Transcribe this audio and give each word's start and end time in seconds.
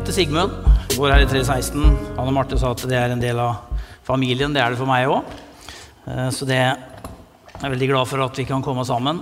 heter 0.00 0.14
Sigmund. 0.16 0.52
Går 0.96 1.12
her 1.12 1.22
i 1.22 1.26
316. 1.28 1.82
Anne 2.16 2.32
Marte 2.32 2.56
sa 2.56 2.70
at 2.72 2.82
det 2.88 2.96
er 2.96 3.12
en 3.12 3.20
del 3.20 3.36
av 3.42 3.66
familien. 4.06 4.52
Det 4.54 4.62
er 4.62 4.72
det 4.72 4.78
for 4.80 4.88
meg 4.88 5.10
òg. 5.12 5.28
Så 6.32 6.48
det 6.48 6.56
er 6.56 6.78
jeg 7.60 7.72
veldig 7.74 7.88
glad 7.90 8.08
for 8.08 8.24
at 8.24 8.40
vi 8.40 8.46
kan 8.48 8.64
komme 8.64 8.86
sammen. 8.88 9.20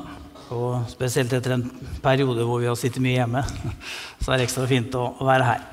Og 0.55 0.87
spesielt 0.93 1.35
etter 1.35 1.57
en 1.57 1.65
periode 2.05 2.47
hvor 2.47 2.63
vi 2.63 2.69
har 2.71 2.79
sittet 2.79 3.03
mye 3.03 3.17
hjemme. 3.17 3.43
Så 4.23 4.31
er 4.31 4.39
det 4.39 4.47
ekstra 4.47 4.69
fint 4.71 4.95
å 4.95 5.11
være 5.19 5.49
her. 5.49 5.67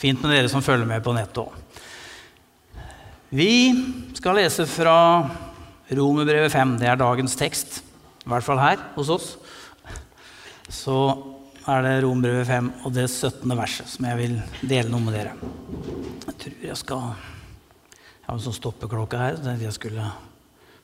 Fint 0.00 0.24
med 0.24 0.32
dere 0.32 0.48
som 0.48 0.64
følger 0.64 0.88
med 0.88 1.04
på 1.04 1.12
nettet 1.16 1.42
òg. 1.44 1.52
Vi 3.28 3.52
skal 4.16 4.40
lese 4.40 4.64
fra 4.70 4.98
Romerbrevet 5.92 6.54
5. 6.54 6.78
Det 6.80 6.88
er 6.88 7.02
dagens 7.04 7.36
tekst. 7.36 7.82
I 8.24 8.32
hvert 8.32 8.48
fall 8.48 8.64
her 8.64 8.80
hos 8.96 9.12
oss. 9.12 9.34
Så 10.72 10.96
er 11.68 11.82
det 11.84 11.96
Rombrevet 12.04 12.48
5 12.48 12.68
og 12.86 12.92
det 12.96 13.04
17. 13.10 13.44
verset 13.58 13.90
som 13.92 14.06
jeg 14.08 14.18
vil 14.18 14.36
dele 14.62 14.88
noe 14.88 15.04
med 15.04 15.16
dere. 15.18 15.34
Jeg 16.24 16.36
tror 16.40 16.62
jeg 16.64 16.80
skal 16.80 17.02
Jeg 17.08 18.28
har 18.28 18.36
en 18.36 18.44
sånn 18.44 18.56
stoppeklokke 18.56 19.20
her. 19.20 19.36
Så 19.40 19.54
jeg 19.56 19.74
skulle 19.76 20.06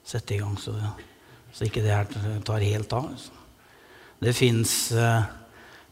sette 0.04 0.36
i 0.36 0.40
gang 0.40 0.56
så, 0.60 0.72
så 1.52 1.66
ikke 1.66 1.82
det 1.84 1.92
her 1.92 2.38
tar 2.44 2.64
helt 2.64 2.92
av. 2.96 3.10
Det 4.24 4.32
fins 4.36 4.92
eh, 4.92 5.26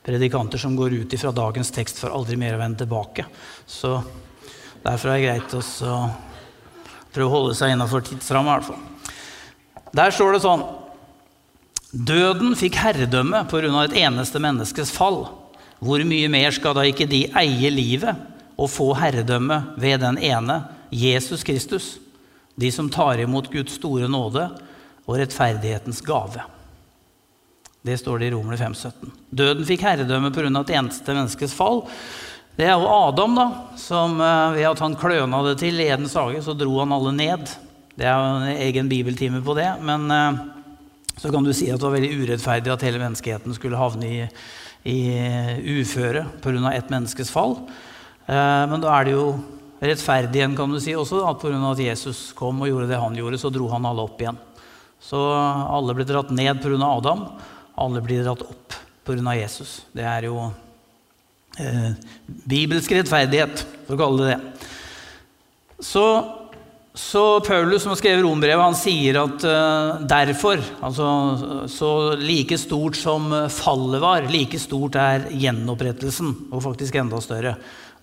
predikanter 0.05 0.61
som 0.61 0.77
går 0.77 0.97
ut 1.03 1.17
ifra 1.17 1.33
dagens 1.37 1.73
tekst 1.73 2.01
for 2.01 2.13
aldri 2.13 2.39
mer 2.41 2.57
å 2.57 2.63
vende 2.63 2.85
tilbake. 2.85 3.27
Så 3.69 3.99
derfor 4.85 5.13
er 5.13 5.19
det 5.19 5.27
greit 5.27 5.57
å 5.57 5.63
prøve 7.13 7.29
å 7.29 7.35
holde 7.37 7.57
seg 7.57 7.75
innafor 7.75 8.05
tidsramma. 8.09 8.61
Der 9.93 10.13
står 10.13 10.37
det 10.37 10.45
sånn 10.45 10.65
Døden 11.93 12.55
fikk 12.57 12.79
herredømme 12.81 13.43
pga. 13.51 13.69
et 13.85 13.99
eneste 14.01 14.41
menneskes 14.41 14.91
fall. 14.91 15.27
Hvor 15.79 16.01
mye 16.09 16.29
mer 16.33 16.51
skal 16.51 16.75
da 16.75 16.87
ikke 16.89 17.05
de 17.07 17.27
eie 17.37 17.69
livet 17.69 18.17
og 18.57 18.71
få 18.71 18.95
herredømme 18.97 19.77
ved 19.77 20.01
den 20.01 20.17
ene, 20.17 20.63
Jesus 20.91 21.45
Kristus, 21.45 21.99
de 22.57 22.71
som 22.73 22.89
tar 22.89 23.21
imot 23.21 23.51
Guds 23.53 23.77
store 23.77 24.09
nåde 24.09 24.49
og 25.05 25.19
rettferdighetens 25.19 26.01
gave? 26.01 26.41
Det 27.85 27.99
står 27.99 28.19
det 28.19 28.31
i 28.31 28.33
Romer 28.33 28.57
5,17. 28.57 29.13
Døden 29.29 29.67
fikk 29.67 29.85
herredømme 29.85 30.33
pga. 30.33 30.49
et 30.49 30.71
eneste 30.71 31.13
menneskes 31.13 31.53
fall. 31.53 31.83
Det 32.57 32.65
er 32.65 32.73
jo 32.73 32.89
Adam, 32.89 33.37
da, 33.37 33.47
som 33.77 34.17
eh, 34.21 34.57
ved 34.57 34.71
at 34.71 34.81
han 34.81 34.97
kløna 34.97 35.43
det 35.45 35.59
til 35.59 35.81
i 35.81 35.91
Edens 35.93 36.15
hage, 36.15 36.41
så 36.41 36.57
dro 36.57 36.79
han 36.79 36.93
alle 36.93 37.13
ned. 37.13 37.53
Det 37.97 38.07
er 38.07 38.17
jo 38.17 38.33
en 38.41 38.57
egen 38.57 38.89
bibeltime 38.89 39.45
på 39.45 39.61
det. 39.61 39.69
men... 39.83 40.09
Så 41.17 41.31
kan 41.33 41.45
du 41.45 41.53
si 41.55 41.69
at 41.71 41.81
det 41.81 41.87
var 41.87 41.97
veldig 41.97 42.13
urettferdig 42.23 42.73
at 42.73 42.85
hele 42.87 43.01
menneskeheten 43.03 43.55
skulle 43.57 43.81
havne 43.81 44.09
i, 44.09 44.21
i 44.89 45.01
uføre 45.81 46.25
pga. 46.43 46.73
ett 46.73 46.91
menneskes 46.91 47.31
fall. 47.31 47.59
Eh, 48.27 48.63
men 48.71 48.81
da 48.83 48.95
er 48.97 49.07
det 49.07 49.17
jo 49.17 49.27
rettferdig 49.83 50.41
igjen, 50.41 50.57
kan 50.57 50.71
du 50.71 50.81
si, 50.81 50.95
også 50.97 51.25
at 51.29 51.43
pga. 51.43 51.61
at 51.73 51.85
Jesus 51.85 52.33
kom 52.39 52.63
og 52.63 52.71
gjorde 52.71 52.89
det 52.91 53.01
han 53.03 53.17
gjorde, 53.19 53.39
så 53.39 53.53
dro 53.53 53.69
han 53.73 53.87
alle 53.87 54.07
opp 54.07 54.21
igjen. 54.23 54.39
Så 55.03 55.19
alle 55.19 55.95
ble 55.99 56.07
dratt 56.07 56.31
ned 56.31 56.63
pga. 56.63 56.79
Adam. 56.89 57.27
Alle 57.83 58.03
blir 58.05 58.25
dratt 58.25 58.45
opp 58.47 58.77
pga. 59.07 59.35
Jesus. 59.37 59.83
Det 59.93 60.07
er 60.07 60.29
jo 60.31 60.51
eh, 61.59 61.91
bibelsk 62.27 62.95
rettferdighet, 62.95 63.67
for 63.87 63.97
å 63.97 64.03
kalle 64.05 64.23
det 64.23 64.37
det. 64.37 64.71
Så 65.83 66.05
så 66.95 67.41
Paulus, 67.41 67.83
som 67.83 67.95
har 67.95 67.97
skrevet 67.97 68.21
rombrevet, 68.21 68.61
han 68.61 68.77
sier 68.77 69.17
at 69.17 69.45
uh, 69.49 70.03
derfor 70.05 70.61
altså, 70.85 71.07
Så 71.73 71.89
like 72.21 72.59
stort 72.61 72.99
som 73.01 73.31
fallet 73.49 74.03
var, 74.03 74.27
like 74.29 74.61
stort 74.61 74.99
er 75.01 75.25
gjenopprettelsen, 75.33 76.35
og 76.53 76.65
faktisk 76.67 76.99
enda 77.01 77.21
større. 77.25 77.55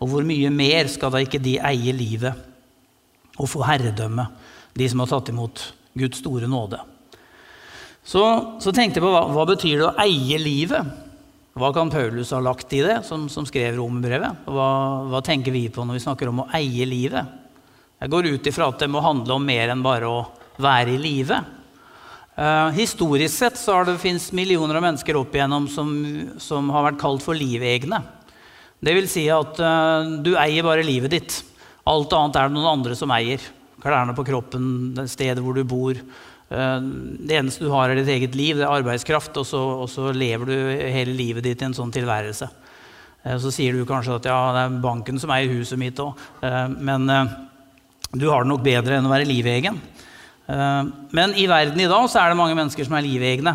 Og 0.01 0.09
hvor 0.09 0.25
mye 0.25 0.49
mer 0.49 0.89
skal 0.89 1.13
da 1.13 1.21
ikke 1.21 1.41
de 1.43 1.59
eie 1.69 1.93
livet 1.93 2.47
og 3.39 3.47
få 3.47 3.61
herredømme, 3.67 4.25
de 4.73 4.87
som 4.89 5.03
har 5.03 5.11
tatt 5.11 5.29
imot 5.31 5.61
Guds 5.99 6.23
store 6.23 6.49
nåde? 6.49 6.79
Så, 8.01 8.23
så 8.63 8.73
tenkte 8.73 8.97
jeg 8.97 9.05
på 9.05 9.11
hva, 9.13 9.27
hva 9.29 9.45
betyr 9.51 9.83
det 9.83 9.85
å 9.85 9.97
eie 10.01 10.39
livet? 10.41 10.97
Hva 11.59 11.69
kan 11.75 11.91
Paulus 11.93 12.31
ha 12.33 12.39
lagt 12.41 12.73
i 12.73 12.81
det, 12.81 13.03
som, 13.05 13.27
som 13.29 13.45
skrev 13.45 13.77
romerbrevet? 13.77 14.47
Hva, 14.49 14.69
hva 15.11 15.21
tenker 15.25 15.53
vi 15.53 15.67
på 15.69 15.85
når 15.85 15.99
vi 15.99 16.03
snakker 16.07 16.31
om 16.31 16.41
å 16.41 16.47
eie 16.57 16.87
livet? 16.89 17.37
Jeg 17.99 18.11
går 18.13 18.29
ut 18.31 18.47
ifra 18.47 18.69
at 18.71 18.79
det 18.79 18.87
må 18.91 19.01
handle 19.03 19.35
om 19.35 19.43
mer 19.43 19.73
enn 19.73 19.81
bare 19.83 20.07
å 20.07 20.19
være 20.63 20.93
i 20.95 20.99
live. 21.01 21.35
Uh, 22.39 22.71
historisk 22.71 23.33
sett 23.35 23.59
så 23.59 23.75
har 23.75 23.89
det 23.89 23.97
fins 23.99 24.29
millioner 24.31 24.77
av 24.79 24.85
mennesker 24.85 25.17
opp 25.19 25.33
igjennom 25.35 25.65
som, 25.67 25.89
som 26.39 26.69
har 26.71 26.85
vært 26.87 27.01
kalt 27.01 27.25
for 27.25 27.35
livegne. 27.35 27.99
Det 28.79 28.93
vil 28.95 29.09
si 29.11 29.25
at 29.33 29.59
uh, 29.59 30.07
du 30.23 30.31
eier 30.39 30.63
bare 30.63 30.85
livet 30.87 31.11
ditt. 31.11 31.41
Alt 31.91 32.15
annet 32.15 32.39
er 32.39 32.47
det 32.47 32.55
noen 32.55 32.69
andre 32.77 32.95
som 32.95 33.11
eier. 33.11 33.43
Klærne 33.83 34.15
på 34.15 34.23
kroppen, 34.27 34.69
det 34.95 35.09
stedet 35.11 35.43
hvor 35.43 35.59
du 35.59 35.65
bor. 35.67 35.99
Uh, 36.47 36.79
det 37.19 37.35
eneste 37.41 37.67
du 37.67 37.73
har, 37.75 37.91
er 37.91 37.99
ditt 37.99 38.13
eget 38.15 38.39
liv, 38.39 38.61
det 38.61 38.63
er 38.63 38.77
arbeidskraft, 38.77 39.35
og 39.43 39.49
så, 39.49 39.59
og 39.83 39.91
så 39.91 40.15
lever 40.15 40.47
du 40.47 40.55
hele 40.95 41.17
livet 41.19 41.49
ditt 41.49 41.59
i 41.59 41.67
en 41.67 41.75
sånn 41.75 41.91
tilværelse. 41.91 42.47
Så 43.43 43.51
sier 43.51 43.75
du 43.75 43.83
kanskje 43.83 44.15
at 44.15 44.27
ja, 44.31 44.39
det 44.55 44.61
er 44.63 44.75
banken 44.79 45.19
som 45.19 45.35
eier 45.35 45.51
huset 45.51 45.75
mitt 45.75 45.99
òg, 45.99 46.15
men 46.79 47.03
du 48.11 48.25
har 48.29 48.43
det 48.43 48.49
nok 48.49 48.63
bedre 48.65 48.97
enn 48.97 49.05
å 49.05 49.11
være 49.11 49.27
livegen. 49.29 49.77
Eh, 50.49 50.81
men 51.13 51.35
i 51.37 51.45
verden 51.49 51.79
i 51.81 51.89
dag 51.89 52.07
så 52.09 52.23
er 52.23 52.31
det 52.31 52.39
mange 52.39 52.57
mennesker 52.57 52.87
som 52.87 52.97
er 52.97 53.05
livegne. 53.05 53.53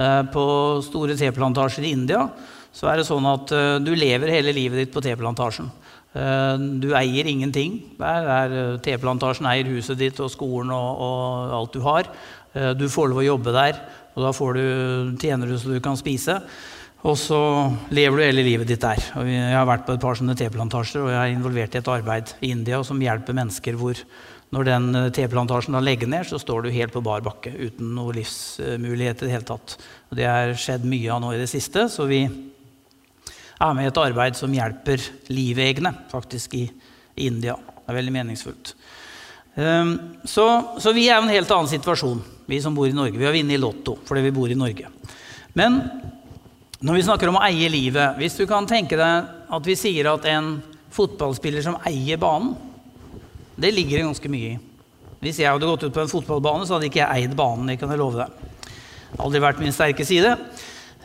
Eh, 0.00 0.22
på 0.32 0.44
store 0.86 1.16
teplantasjer 1.18 1.84
i 1.84 1.92
India 1.92 2.24
så 2.72 2.88
er 2.88 2.98
det 2.98 3.04
sånn 3.04 3.26
at 3.28 3.52
eh, 3.52 3.76
du 3.84 3.92
lever 3.92 4.32
hele 4.32 4.54
livet 4.56 4.80
ditt 4.80 4.94
på 4.94 5.04
teplantasjen. 5.04 5.70
Du 6.12 6.90
eier 6.92 7.24
ingenting. 7.24 7.78
Teplantasjen 8.84 9.46
eier 9.48 9.70
huset 9.72 9.96
ditt 9.96 10.18
og 10.20 10.28
skolen 10.28 10.68
og, 10.76 10.98
og, 11.00 11.54
alt 11.56 11.72
du 11.72 11.80
har. 11.86 12.10
Du 12.76 12.84
får 12.92 13.08
lov 13.08 13.22
å 13.22 13.24
jobbe 13.24 13.54
der, 13.56 13.78
og 14.12 14.26
da 14.26 14.32
du, 14.58 15.16
tjener 15.16 15.48
du 15.48 15.56
så 15.56 15.72
du 15.72 15.78
kan 15.80 15.96
spise. 15.96 16.36
Og 17.02 17.16
så 17.18 17.38
lever 17.90 18.14
du 18.18 18.22
hele 18.22 18.44
livet 18.46 18.68
ditt 18.70 18.82
der. 18.84 19.00
Og 19.18 19.26
jeg 19.26 19.56
har 19.56 19.66
vært 19.66 19.88
på 19.88 19.96
et 19.96 20.02
par 20.04 20.18
sånne 20.18 20.36
teplantasjer, 20.38 21.02
og 21.02 21.10
jeg 21.10 21.18
er 21.18 21.34
involvert 21.34 21.74
i 21.74 21.80
et 21.80 21.90
arbeid 21.90 22.30
i 22.38 22.52
India 22.54 22.78
som 22.86 23.02
hjelper 23.02 23.34
mennesker 23.34 23.78
hvor 23.80 23.98
når 24.52 24.68
den 24.68 24.88
eh, 24.98 25.08
teplantasjen 25.16 25.78
legger 25.82 26.10
ned, 26.12 26.28
så 26.28 26.38
står 26.38 26.66
du 26.66 26.74
helt 26.74 26.92
på 26.94 27.02
bar 27.04 27.24
bakke 27.24 27.54
uten 27.56 27.94
noen 27.96 28.18
livsmulighet 28.20 29.22
i 29.22 29.26
det 29.26 29.32
hele 29.32 29.48
tatt. 29.48 29.78
Og 30.10 30.18
det 30.18 30.28
har 30.28 30.52
skjedd 30.60 30.84
mye 30.86 31.10
av 31.14 31.22
nå 31.24 31.32
i 31.32 31.40
det 31.40 31.48
siste, 31.50 31.88
så 31.90 32.06
vi 32.06 32.22
er 32.26 33.74
med 33.78 33.86
i 33.86 33.90
et 33.90 34.02
arbeid 34.02 34.36
som 34.36 34.52
hjelper 34.52 35.02
livegne 35.32 35.94
faktisk 36.12 36.54
i 36.60 36.66
India. 37.24 37.56
Det 37.56 37.90
er 37.90 37.98
veldig 37.98 38.14
meningsfullt. 38.14 38.74
Ehm, 39.62 39.92
så, 40.24 40.46
så 40.80 40.92
vi 40.94 41.08
er 41.08 41.16
i 41.16 41.22
en 41.22 41.32
helt 41.32 41.50
annen 41.54 41.70
situasjon, 41.70 42.22
vi 42.46 42.60
som 42.62 42.76
bor 42.76 42.88
i 42.88 42.96
Norge. 42.96 43.18
Vi 43.18 43.26
har 43.26 43.34
vunnet 43.34 43.56
i 43.56 43.60
Lotto 43.60 43.98
fordi 44.06 44.26
vi 44.28 44.34
bor 44.36 44.52
i 44.52 44.58
Norge. 44.58 44.90
Men 45.58 45.80
når 46.82 46.98
vi 46.98 47.04
snakker 47.06 47.30
om 47.30 47.38
å 47.38 47.44
eie 47.46 47.68
livet 47.70 48.18
Hvis 48.18 48.34
du 48.40 48.42
kan 48.50 48.66
tenke 48.66 48.98
deg 48.98 49.30
at 49.54 49.66
vi 49.68 49.76
sier 49.78 50.08
at 50.10 50.26
en 50.26 50.56
fotballspiller 50.92 51.62
som 51.62 51.78
eier 51.86 52.18
banen 52.20 52.56
Det 53.54 53.70
ligger 53.70 54.00
det 54.00 54.06
ganske 54.08 54.30
mye 54.32 54.54
i. 54.56 54.60
Hvis 55.22 55.38
jeg 55.38 55.52
hadde 55.52 55.68
gått 55.68 55.84
ut 55.86 55.94
på 55.94 56.02
en 56.02 56.10
fotballbane, 56.10 56.66
så 56.66 56.74
hadde 56.74 56.88
ikke 56.88 56.98
jeg 56.98 57.22
eid 57.22 57.34
banen. 57.38 57.68
Det 57.70 57.76
kan 57.78 57.92
jeg 57.92 58.00
love 58.00 58.24
deg. 58.24 58.72
Aldri 59.22 59.42
vært 59.44 59.60
min 59.62 59.74
sterke 59.74 60.02
side. 60.08 60.32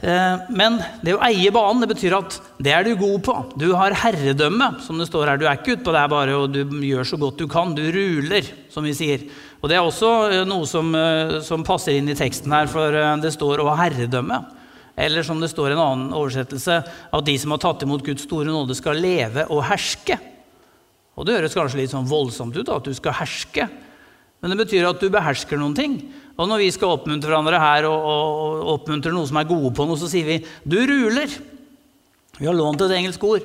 Eh, 0.02 0.48
men 0.58 0.80
det 1.06 1.14
å 1.14 1.22
eie 1.28 1.52
banen 1.54 1.84
det 1.84 1.92
betyr 1.92 2.16
at 2.18 2.40
det 2.58 2.74
er 2.74 2.88
du 2.88 2.96
god 2.98 3.22
på. 3.28 3.36
Du 3.62 3.68
har 3.78 3.94
herredømme, 4.02 4.72
som 4.82 4.98
det 4.98 5.06
står 5.12 5.30
her. 5.30 5.38
Du 5.38 5.46
er 5.46 5.60
ikke 5.60 5.76
utpå 5.78 5.94
der 5.94 6.10
bare 6.10 6.40
og 6.40 6.50
du 6.56 6.64
gjør 6.88 7.06
så 7.12 7.22
godt 7.22 7.38
du 7.38 7.46
kan. 7.52 7.78
Du 7.78 7.84
ruler, 7.94 8.50
som 8.74 8.90
vi 8.90 8.96
sier. 8.98 9.28
Og 9.62 9.70
Det 9.70 9.78
er 9.78 9.86
også 9.86 10.14
eh, 10.32 10.46
noe 10.50 10.66
som, 10.66 10.90
eh, 10.98 11.38
som 11.46 11.68
passer 11.68 12.00
inn 12.00 12.10
i 12.10 12.18
teksten 12.18 12.58
her, 12.58 12.66
for 12.74 13.22
det 13.22 13.36
står 13.38 13.62
'å 13.62 13.70
ha 13.70 13.84
herredømme'. 13.86 14.57
Eller 14.98 15.24
som 15.24 15.40
det 15.42 15.52
står 15.52 15.70
i 15.70 15.76
en 15.76 15.84
annen 15.84 16.14
oversettelse, 16.18 16.80
at 17.14 17.26
de 17.26 17.36
som 17.38 17.54
har 17.54 17.62
tatt 17.62 17.84
imot 17.86 18.06
Guds 18.06 18.26
store 18.26 18.50
nåde, 18.50 18.76
skal 18.78 18.98
leve 18.98 19.46
og 19.54 19.62
herske. 19.70 20.18
Og 21.18 21.26
Det 21.26 21.36
høres 21.38 21.58
kanskje 21.58 21.84
litt 21.84 21.94
sånn 21.94 22.10
voldsomt 22.10 22.58
ut, 22.58 22.70
at 22.70 22.86
du 22.86 22.94
skal 22.98 23.16
herske. 23.20 23.68
Men 24.42 24.54
det 24.54 24.60
betyr 24.66 24.90
at 24.90 25.02
du 25.02 25.10
behersker 25.14 25.58
noen 25.58 25.76
ting. 25.78 26.00
Og 26.38 26.50
når 26.50 26.62
vi 26.62 26.74
skal 26.74 26.94
oppmuntre 26.94 27.30
hverandre 27.30 27.62
her 27.62 27.88
og, 27.90 27.98
og, 27.98 28.44
og 28.58 28.74
oppmuntre 28.76 29.14
noen 29.14 29.30
som 29.30 29.40
er 29.42 29.50
gode 29.50 29.74
på 29.78 29.88
noe, 29.90 29.98
så 29.98 30.10
sier 30.10 30.28
vi 30.28 30.38
'du 30.66 30.78
ruler'. 30.86 31.40
Vi 32.38 32.46
har 32.46 32.54
lånt 32.54 32.82
et 32.86 32.94
engelsk 32.94 33.24
ord, 33.26 33.42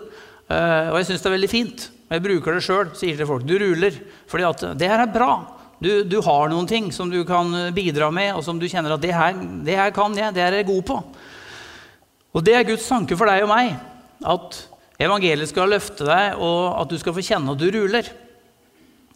eh, 0.52 0.88
og 0.92 1.00
jeg 1.00 1.08
syns 1.08 1.24
det 1.24 1.30
er 1.30 1.36
veldig 1.38 1.52
fint. 1.52 1.88
Jeg 2.12 2.24
bruker 2.24 2.52
det 2.52 2.64
sjøl, 2.64 2.92
sier 2.92 3.16
til 3.16 3.28
folk 3.28 3.44
'du 3.48 3.56
ruler'. 3.56 4.00
fordi 4.28 4.44
at 4.44 4.78
det 4.78 4.88
her 4.88 5.00
er 5.00 5.12
bra. 5.12 5.32
Du, 5.80 6.04
du, 6.04 6.20
har 6.22 6.48
noen 6.48 6.68
ting 6.68 6.92
som 6.92 7.10
du 7.10 7.24
kan 7.24 7.72
bidra 7.74 8.12
med, 8.12 8.36
og 8.36 8.44
som 8.44 8.58
du 8.58 8.68
kjenner 8.68 8.92
at 8.94 9.00
det 9.00 9.14
her, 9.16 9.32
det 9.64 9.74
her 9.74 9.90
kan 9.90 10.14
jeg, 10.14 10.34
det 10.34 10.42
er 10.42 10.52
jeg 10.52 10.66
god 10.66 10.82
på. 10.82 11.02
Og 12.32 12.44
det 12.44 12.54
er 12.56 12.68
Guds 12.68 12.86
tanke 12.88 13.16
for 13.18 13.28
deg 13.28 13.44
og 13.44 13.50
meg. 13.52 13.74
At 14.24 14.62
evangeliet 15.02 15.50
skal 15.50 15.72
løfte 15.72 16.06
deg, 16.08 16.38
og 16.40 16.80
at 16.80 16.92
du 16.92 16.96
skal 17.00 17.16
få 17.16 17.24
kjenne 17.26 17.52
at 17.52 17.60
du 17.60 17.68
ruler. 17.74 18.08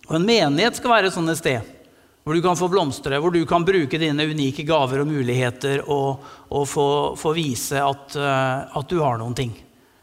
Og 0.06 0.18
en 0.18 0.28
menighet 0.28 0.78
skal 0.78 0.92
være 0.92 1.10
et 1.10 1.16
sånt 1.16 1.34
sted 1.38 1.72
hvor 2.26 2.34
du 2.34 2.42
kan 2.42 2.58
få 2.58 2.66
blomstre, 2.66 3.20
hvor 3.22 3.30
du 3.30 3.44
kan 3.46 3.62
bruke 3.62 4.00
dine 4.02 4.24
unike 4.26 4.64
gaver 4.66 5.04
og 5.04 5.06
muligheter 5.06 5.84
og, 5.84 6.24
og 6.50 6.64
få, 6.66 6.86
få, 7.14 7.30
vise 7.36 7.78
at, 7.78 8.16
uh, 8.18 8.66
at, 8.66 8.88
du 8.90 8.98
har 8.98 9.20
noen 9.20 9.36
ting. 9.38 9.52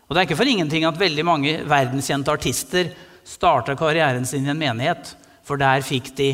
Og 0.08 0.16
det 0.16 0.22
er 0.22 0.30
ikke 0.30 0.38
for 0.40 0.48
ingenting 0.48 0.86
at 0.88 1.02
veldig 1.02 1.26
mange 1.28 1.58
verdenskjente 1.68 2.32
artister 2.32 2.94
starta 3.28 3.76
karrieren 3.76 4.24
sin 4.24 4.48
i 4.48 4.54
en 4.54 4.62
menighet, 4.62 5.12
for 5.44 5.60
der 5.60 5.84
fikk 5.84 6.14
de 6.16 6.30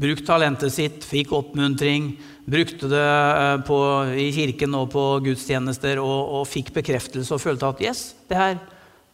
brukt 0.00 0.26
talentet 0.26 0.72
sitt, 0.74 1.04
fikk 1.06 1.32
oppmuntring, 1.36 2.14
brukte 2.44 2.88
det 2.90 3.02
eh, 3.02 3.56
på, 3.66 3.78
i 4.18 4.28
kirken 4.34 4.76
og 4.78 4.90
på 4.92 5.04
gudstjenester 5.24 6.00
og, 6.02 6.38
og, 6.40 6.46
fikk 6.50 6.72
bekreftelse 6.74 7.34
og 7.34 7.42
følte 7.42 7.70
at 7.70 7.82
yes, 7.84 8.04
det 8.28 8.38
her, 8.38 8.56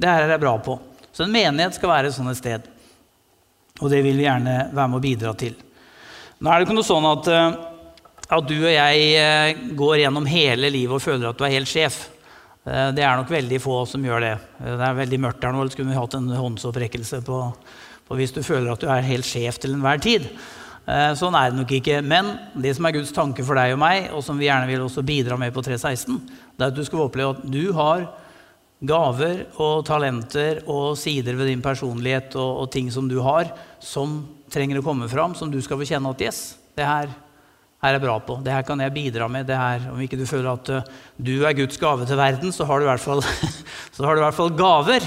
det 0.00 0.10
her 0.10 0.26
er 0.26 0.34
jeg 0.34 0.42
bra 0.42 0.56
på. 0.64 0.78
Så 1.12 1.26
en 1.26 1.34
menighet 1.34 1.76
skal 1.76 1.92
være 1.92 2.10
et 2.10 2.16
sånt 2.16 2.38
sted. 2.38 2.68
Og 3.80 3.90
det 3.92 4.02
vil 4.04 4.18
vi 4.18 4.26
gjerne 4.26 4.70
være 4.72 4.92
med 4.92 5.00
å 5.00 5.04
bidra 5.04 5.34
til. 5.38 5.58
Nå 6.40 6.48
er 6.48 6.60
det 6.60 6.68
ikke 6.68 6.78
noe 6.78 6.88
sånn 6.88 7.10
at, 7.10 7.28
eh, 7.34 7.58
at 8.30 8.48
du 8.48 8.56
og 8.56 8.72
jeg 8.72 9.10
eh, 9.20 9.66
går 9.76 10.00
gjennom 10.04 10.30
hele 10.30 10.72
livet 10.72 10.96
og 10.96 11.04
føler 11.04 11.30
at 11.30 11.38
du 11.38 11.46
er 11.46 11.58
helt 11.58 11.70
sjef. 11.70 12.06
Det 12.60 13.00
er 13.02 13.16
nok 13.16 13.30
veldig 13.32 13.56
få 13.64 13.78
som 13.88 14.02
gjør 14.04 14.20
det. 14.20 14.34
Det 14.60 14.84
er 14.84 14.98
veldig 14.98 15.18
mørkt 15.24 15.46
her 15.46 15.54
nå. 15.56 15.62
Skulle 15.72 15.90
vi 15.90 15.96
hatt 15.96 16.12
en 16.18 16.26
håndsopprekkelse 16.28 17.22
på, 17.24 17.38
på 18.06 18.18
hvis 18.18 18.34
du 18.36 18.42
føler 18.44 18.68
at 18.74 18.84
du 18.84 18.90
er 18.92 19.06
helt 19.08 19.26
sjef 19.26 19.56
til 19.62 19.72
enhver 19.74 20.02
tid. 20.04 20.28
Eh, 20.88 21.12
sånn 21.18 21.36
er 21.36 21.50
det 21.50 21.60
nok 21.60 21.74
ikke. 21.76 22.00
Men 22.02 22.32
det 22.54 22.72
som 22.76 22.88
er 22.88 22.96
Guds 22.96 23.12
tanke 23.14 23.44
for 23.46 23.58
deg 23.58 23.74
og 23.74 23.82
meg, 23.82 24.08
og 24.16 24.24
som 24.26 24.40
vi 24.40 24.48
gjerne 24.48 24.68
vil 24.70 24.86
også 24.86 25.04
bidra 25.06 25.38
med 25.40 25.52
på 25.54 25.64
316, 25.66 26.18
det 26.56 26.64
er 26.64 26.72
at 26.72 26.78
du 26.78 26.84
skal 26.86 27.04
oppleve 27.04 27.36
at 27.36 27.46
du 27.46 27.62
har 27.76 28.08
gaver 28.80 29.42
og 29.60 29.82
talenter 29.84 30.62
og 30.64 30.94
sider 30.96 31.36
ved 31.36 31.50
din 31.50 31.64
personlighet 31.64 32.36
og, 32.40 32.62
og 32.62 32.70
ting 32.72 32.88
som 32.92 33.08
du 33.10 33.18
har, 33.24 33.50
som 33.82 34.22
trenger 34.50 34.80
å 34.80 34.84
komme 34.84 35.08
fram, 35.10 35.36
som 35.36 35.50
du 35.52 35.60
skal 35.62 35.78
få 35.80 35.88
kjenne 35.88 36.10
at 36.10 36.24
yes, 36.24 36.40
det 36.78 36.86
her, 36.88 37.10
her 37.84 37.98
er 37.98 38.02
bra 38.02 38.16
på. 38.24 38.38
Det 38.44 38.54
her 38.54 38.64
kan 38.66 38.80
jeg 38.80 38.94
bidra 38.96 39.28
med. 39.28 39.46
det 39.46 39.58
her, 39.58 39.84
Om 39.92 40.00
ikke 40.00 40.18
du 40.18 40.24
føler 40.26 40.52
at 40.54 40.72
uh, 40.72 40.94
du 41.20 41.44
er 41.44 41.56
Guds 41.58 41.78
gave 41.80 42.08
til 42.08 42.18
verden, 42.18 42.52
så 42.56 42.64
har 42.64 42.80
du 42.80 42.88
i 42.88 42.90
hvert 42.90 43.04
fall, 43.04 43.20
i 44.00 44.24
hvert 44.24 44.38
fall 44.38 44.56
gaver 44.56 45.04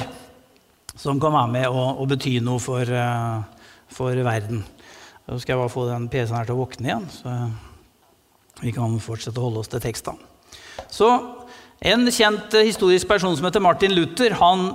som 0.93 1.17
kan 1.19 1.33
være 1.33 1.53
med 1.57 1.67
og, 1.73 1.99
og 2.03 2.07
bety 2.13 2.37
noe 2.45 2.61
for, 2.61 2.85
uh, 2.85 3.41
for 3.89 4.23
verden. 4.23 4.61
Så 5.23 5.39
skal 5.39 5.53
jeg 5.53 5.61
bare 5.61 5.71
få 5.71 5.85
den 5.87 6.09
PC-en 6.11 6.35
her 6.35 6.47
til 6.49 6.57
å 6.57 6.63
våkne 6.63 6.89
igjen, 6.89 7.05
så 7.11 7.35
vi 8.59 8.73
kan 8.75 8.95
fortsette 9.01 9.39
å 9.39 9.47
holde 9.47 9.63
oss 9.63 9.71
til 9.71 9.83
tekstene. 9.83 10.31
Så 10.91 11.09
En 11.83 12.07
kjent 12.07 12.53
historisk 12.63 13.09
person 13.09 13.33
som 13.35 13.43
heter 13.43 13.59
Martin 13.59 13.91
Luther, 13.91 14.31
han, 14.39 14.69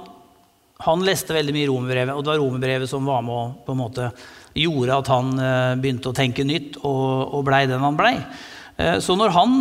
han 0.84 1.04
leste 1.06 1.32
veldig 1.32 1.54
mye 1.56 1.68
romerbrevet. 1.70 2.12
Og 2.12 2.20
det 2.20 2.34
var 2.34 2.40
romerbrevet 2.42 2.90
som 2.90 3.06
var 3.08 3.22
med 3.24 3.32
og 3.32 3.62
på 3.64 3.72
en 3.72 3.80
måte 3.80 4.10
gjorde 4.52 4.98
at 5.00 5.08
han 5.14 5.30
eh, 5.40 5.78
begynte 5.80 6.10
å 6.10 6.18
tenke 6.18 6.44
nytt 6.44 6.76
og, 6.82 7.32
og 7.38 7.46
blei 7.48 7.62
den 7.70 7.80
han 7.80 7.96
blei. 7.96 8.12
Eh, 8.76 8.98
så 9.00 9.16
når 9.16 9.32
han 9.34 9.56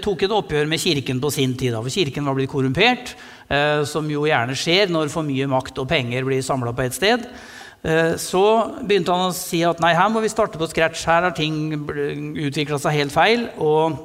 tok 0.00 0.24
et 0.24 0.34
oppgjør 0.38 0.72
med 0.72 0.80
kirken 0.80 1.20
på 1.20 1.34
sin 1.34 1.52
tid, 1.58 1.76
for 1.76 1.92
kirken 1.92 2.24
var 2.26 2.38
blitt 2.38 2.50
korrumpert, 2.54 3.12
eh, 3.52 3.84
som 3.84 4.08
jo 4.08 4.24
gjerne 4.24 4.56
skjer 4.56 4.88
når 4.88 5.12
for 5.12 5.26
mye 5.26 5.50
makt 5.52 5.84
og 5.84 5.90
penger 5.90 6.24
blir 6.24 6.40
samla 6.46 6.72
på 6.72 6.88
et 6.88 6.96
sted, 6.96 7.28
så 8.20 8.44
begynte 8.84 9.14
han 9.14 9.30
å 9.30 9.32
si 9.32 9.62
at 9.64 9.78
nei, 9.80 9.94
her 9.96 10.10
må 10.12 10.20
vi 10.20 10.28
starte 10.28 10.58
på 10.60 10.66
scratch. 10.68 11.06
Her 11.08 11.24
har 11.24 11.32
ting 11.32 11.72
utvikla 11.80 12.76
seg 12.76 12.98
helt 12.98 13.14
feil. 13.14 13.46
Og 13.56 13.96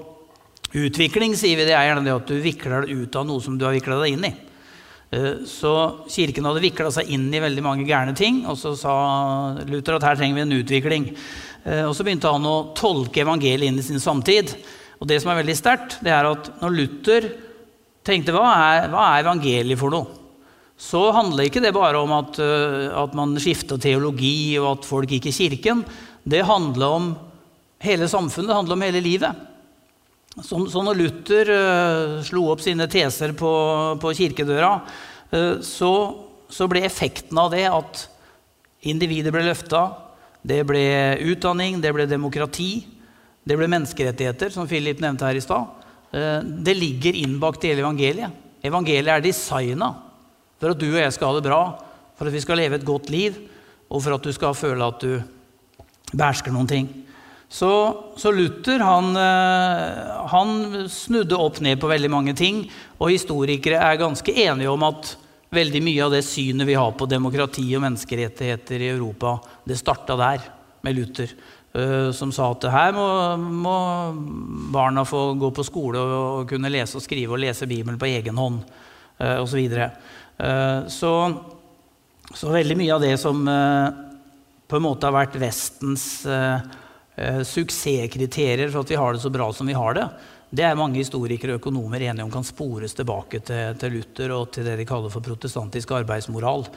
utvikling 0.76 1.36
sier 1.36 1.60
vi 1.60 1.68
det 1.68 1.76
er 1.76 1.90
gjerne 1.90 2.06
det 2.06 2.14
at 2.16 2.30
du 2.30 2.38
vikler 2.40 2.86
deg 2.86 3.04
ut 3.04 3.18
av 3.20 3.28
noe 3.28 3.44
som 3.44 3.58
du 3.60 3.66
har 3.68 3.76
vikla 3.76 4.00
deg 4.00 4.16
inn 4.16 4.30
i. 4.30 4.34
Eh, 5.16 5.44
så 5.48 5.74
Kirken 6.12 6.48
hadde 6.48 6.64
vikla 6.64 6.92
seg 6.94 7.12
inn 7.14 7.28
i 7.34 7.42
veldig 7.44 7.64
mange 7.66 7.88
gærne 7.88 8.16
ting, 8.18 8.44
og 8.50 8.58
så 8.60 8.74
sa 8.80 8.96
Luther 9.70 10.00
at 10.00 10.08
her 10.10 10.20
trenger 10.20 10.40
vi 10.40 10.46
en 10.46 10.58
utvikling. 10.60 11.08
Eh, 11.64 11.84
og 11.86 11.96
Så 11.96 12.06
begynte 12.06 12.32
han 12.32 12.46
å 12.46 12.74
tolke 12.78 13.24
evangeliet 13.24 13.70
inn 13.70 13.80
i 13.80 13.86
sin 13.86 14.02
samtid. 14.02 14.56
Og 15.00 15.08
det 15.08 15.22
som 15.22 15.32
er 15.32 15.42
veldig 15.42 15.58
sterkt, 15.58 16.00
det 16.04 16.14
er 16.14 16.28
at 16.30 16.52
når 16.62 16.76
Luther 16.76 17.30
tenkte 18.06 18.36
hva 18.36 18.46
er, 18.54 18.90
hva 18.94 19.10
er 19.12 19.26
evangeliet 19.26 19.80
for 19.80 19.94
noe? 19.94 20.25
Så 20.76 21.08
handler 21.16 21.48
ikke 21.48 21.64
det 21.64 21.72
bare 21.76 22.00
om 22.04 22.12
at, 22.18 22.38
eh, 22.44 22.92
at 22.92 23.14
man 23.16 23.38
skifter 23.40 23.80
teologi 23.80 24.58
og 24.60 24.74
at 24.74 24.88
folk 24.88 25.12
gikk 25.12 25.30
i 25.32 25.36
kirken. 25.36 25.86
Det 26.28 26.44
handler 26.44 26.98
om 26.98 27.12
hele 27.80 28.10
samfunnet, 28.12 28.50
det 28.50 28.58
handler 28.58 28.76
om 28.76 28.84
hele 28.84 29.04
livet. 29.04 29.46
Så, 30.44 30.60
så 30.68 30.82
når 30.84 30.98
Luther 31.00 31.48
uh, 31.48 32.24
slo 32.28 32.50
opp 32.52 32.60
sine 32.60 32.90
teser 32.92 33.32
på, 33.40 33.52
på 34.02 34.12
kirkedøra, 34.18 34.72
uh, 35.32 35.62
så, 35.64 35.92
så, 36.52 36.68
ble 36.68 36.82
effekten 36.84 37.40
av 37.40 37.54
det 37.54 37.64
at 37.70 38.02
individet 38.84 39.32
ble 39.32 39.46
løfta. 39.48 39.86
Det 40.44 40.60
ble 40.68 40.84
utdanning, 41.32 41.80
det 41.80 41.94
ble 41.96 42.04
demokrati, 42.10 42.84
det 43.48 43.56
ble 43.56 43.70
menneskerettigheter, 43.72 44.52
som 44.52 44.68
Philip 44.68 45.00
nevnte 45.00 45.30
her 45.30 45.40
i 45.40 45.46
stad. 45.46 45.88
Uh, 46.12 46.42
det 46.44 46.76
ligger 46.82 47.16
innbakt 47.22 47.64
i 47.64 47.72
hele 47.72 47.86
evangeliet. 47.86 48.44
Evangeliet 48.66 49.14
er 49.16 49.24
designa 49.24 49.94
for 50.60 50.74
at 50.74 50.82
du 50.82 50.88
og 50.90 51.02
jeg 51.02 51.16
skal 51.16 51.32
ha 51.32 51.40
det 51.40 51.48
bra, 51.48 51.62
for 52.16 52.30
at 52.30 52.36
vi 52.36 52.44
skal 52.44 52.60
leve 52.62 52.80
et 52.80 52.88
godt 52.88 53.12
liv, 53.14 53.38
og 53.90 54.02
for 54.02 54.16
at 54.16 54.24
du 54.26 54.32
skal 54.36 54.56
føle 54.58 54.86
at 54.86 55.04
du 55.04 56.16
behersker 56.16 56.54
noen 56.54 56.70
ting. 56.70 56.88
Så, 57.52 57.70
så 58.18 58.32
Luther 58.34 58.82
han, 58.82 59.12
eh, 59.20 60.16
han, 60.32 60.56
snudde 60.90 61.38
opp 61.38 61.60
ned 61.64 61.80
på 61.80 61.92
veldig 61.92 62.10
mange 62.12 62.34
ting, 62.38 62.64
og 62.98 63.14
historikere 63.14 63.84
er 63.84 64.02
ganske 64.02 64.34
enige 64.34 64.72
om 64.72 64.86
at 64.88 65.14
veldig 65.56 65.82
mye 65.86 66.08
av 66.08 66.16
det 66.16 66.24
synet 66.26 66.68
vi 66.68 66.76
har 66.76 66.96
på 66.98 67.08
demokrati 67.08 67.68
og 67.78 67.86
menneskerettigheter 67.86 68.82
i 68.82 68.90
Europa, 68.96 69.38
det 69.64 69.78
starta 69.80 70.18
der, 70.20 70.50
med 70.84 70.98
Luther. 70.98 71.32
Eh, 71.76 72.10
som 72.16 72.34
sa 72.34 72.50
at 72.56 72.66
her 72.72 72.96
må, 72.96 73.06
må 73.38 73.78
barna 74.74 75.06
få 75.06 75.34
gå 75.40 75.52
på 75.54 75.68
skole 75.68 76.02
og, 76.02 76.18
og 76.42 76.50
kunne 76.50 76.72
lese 76.74 76.98
og 76.98 77.06
skrive 77.06 77.36
og 77.36 77.44
lese 77.44 77.70
Bibelen 77.70 78.00
på 78.02 78.10
egen 78.10 78.42
hånd 78.42 78.62
uh, 79.22 79.38
osv. 79.44 79.90
Eh, 80.38 80.88
så, 80.88 81.34
så, 82.34 82.50
veldig 82.50 82.78
mye 82.78 82.96
av 82.96 83.02
det 83.04 83.16
som 83.18 83.48
eh, 83.48 83.90
på 84.68 84.80
en 84.80 84.88
måte 84.88 85.08
har 85.08 85.16
vært 85.16 85.38
Vestens 85.40 86.26
eh, 86.28 86.60
suksesskriterier 87.48 88.72
for 88.72 88.84
at 88.84 88.92
vi 88.92 89.00
har 89.00 89.16
det 89.16 89.24
så 89.24 89.32
bra 89.32 89.48
som 89.56 89.70
vi 89.70 89.78
har 89.78 89.96
det, 89.96 90.10
det 90.56 90.66
er 90.68 90.78
mange 90.78 91.00
historikere 91.00 91.56
og 91.56 91.62
økonomer 91.62 92.04
enige 92.04 92.26
om 92.26 92.32
kan 92.32 92.46
spores 92.46 92.96
tilbake 92.96 93.40
til, 93.48 93.78
til, 93.80 93.96
Luther 93.96 94.34
og 94.36 94.52
til 94.56 94.68
det 94.68 94.76
de 94.80 94.86
kaller 94.88 95.12
for 95.12 95.24
protestantisk 95.24 95.92
arbeidsmoral. 95.98 96.68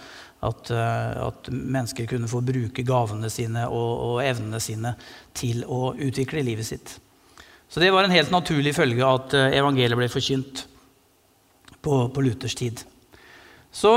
At, 0.46 0.70
at 0.70 1.48
mennesker 1.50 2.06
kunne 2.06 2.30
få 2.30 2.40
bruke 2.46 2.84
gavene 2.86 3.26
sine 3.30 3.64
og, 3.66 3.90
og, 4.06 4.16
evnene 4.22 4.60
sine 4.62 4.92
til 5.34 5.64
å 5.66 5.92
utvikle 5.94 6.44
livet 6.46 6.66
sitt. 6.66 6.94
Så 7.68 7.82
det 7.82 7.90
var 7.94 8.06
en 8.06 8.14
helt 8.14 8.30
naturlig 8.34 8.72
følge 8.78 9.06
at 9.06 9.34
evangeliet 9.34 9.98
ble 9.98 10.10
forkynt 10.10 10.64
på, 11.88 12.00
på 12.12 12.24
Luthers 12.24 12.56
tid. 12.58 12.82
Så 13.72 13.92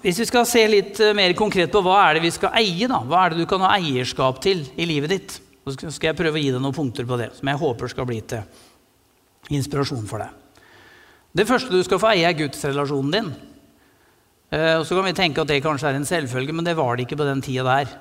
hvis 0.00 0.18
vi 0.22 0.26
skal 0.30 0.48
se 0.48 0.62
litt 0.70 1.00
eh, 1.02 1.14
mer 1.16 1.34
konkret 1.38 1.72
på 1.72 1.82
hva 1.84 1.98
er 2.06 2.16
det 2.16 2.24
vi 2.24 2.32
skal 2.34 2.54
eie, 2.58 2.88
da? 2.90 3.02
hva 3.04 3.26
er 3.26 3.34
det 3.34 3.42
du 3.42 3.48
kan 3.50 3.62
ha 3.64 3.74
eierskap 3.76 4.40
til 4.42 4.64
i 4.80 4.88
livet 4.88 5.12
ditt, 5.12 5.36
så 5.60 5.76
skal 5.76 6.10
jeg 6.10 6.18
prøve 6.18 6.40
å 6.40 6.42
gi 6.42 6.50
deg 6.54 6.62
noen 6.62 6.76
punkter 6.76 7.06
på 7.06 7.18
det 7.20 7.30
som 7.36 7.50
jeg 7.50 7.60
håper 7.60 7.92
skal 7.92 8.08
bli 8.08 8.20
til 8.32 9.52
inspirasjon 9.52 10.06
for 10.08 10.24
deg. 10.24 10.64
Det 11.36 11.46
første 11.46 11.74
du 11.74 11.82
skal 11.86 12.00
få 12.02 12.10
eie, 12.14 12.26
er 12.26 12.38
gudsrelasjonen 12.38 13.12
din. 13.14 13.28
Eh, 14.50 14.78
og 14.80 14.86
så 14.88 14.96
kan 14.96 15.06
vi 15.06 15.16
tenke 15.20 15.44
at 15.44 15.52
det 15.52 15.60
kanskje 15.62 15.92
er 15.92 16.00
en 16.00 16.08
selvfølge, 16.08 16.56
men 16.56 16.66
det 16.66 16.78
var 16.78 16.96
det 16.96 17.06
ikke 17.06 17.20
på 17.20 17.28
den 17.28 17.44
tida 17.44 17.66
der. 17.68 17.92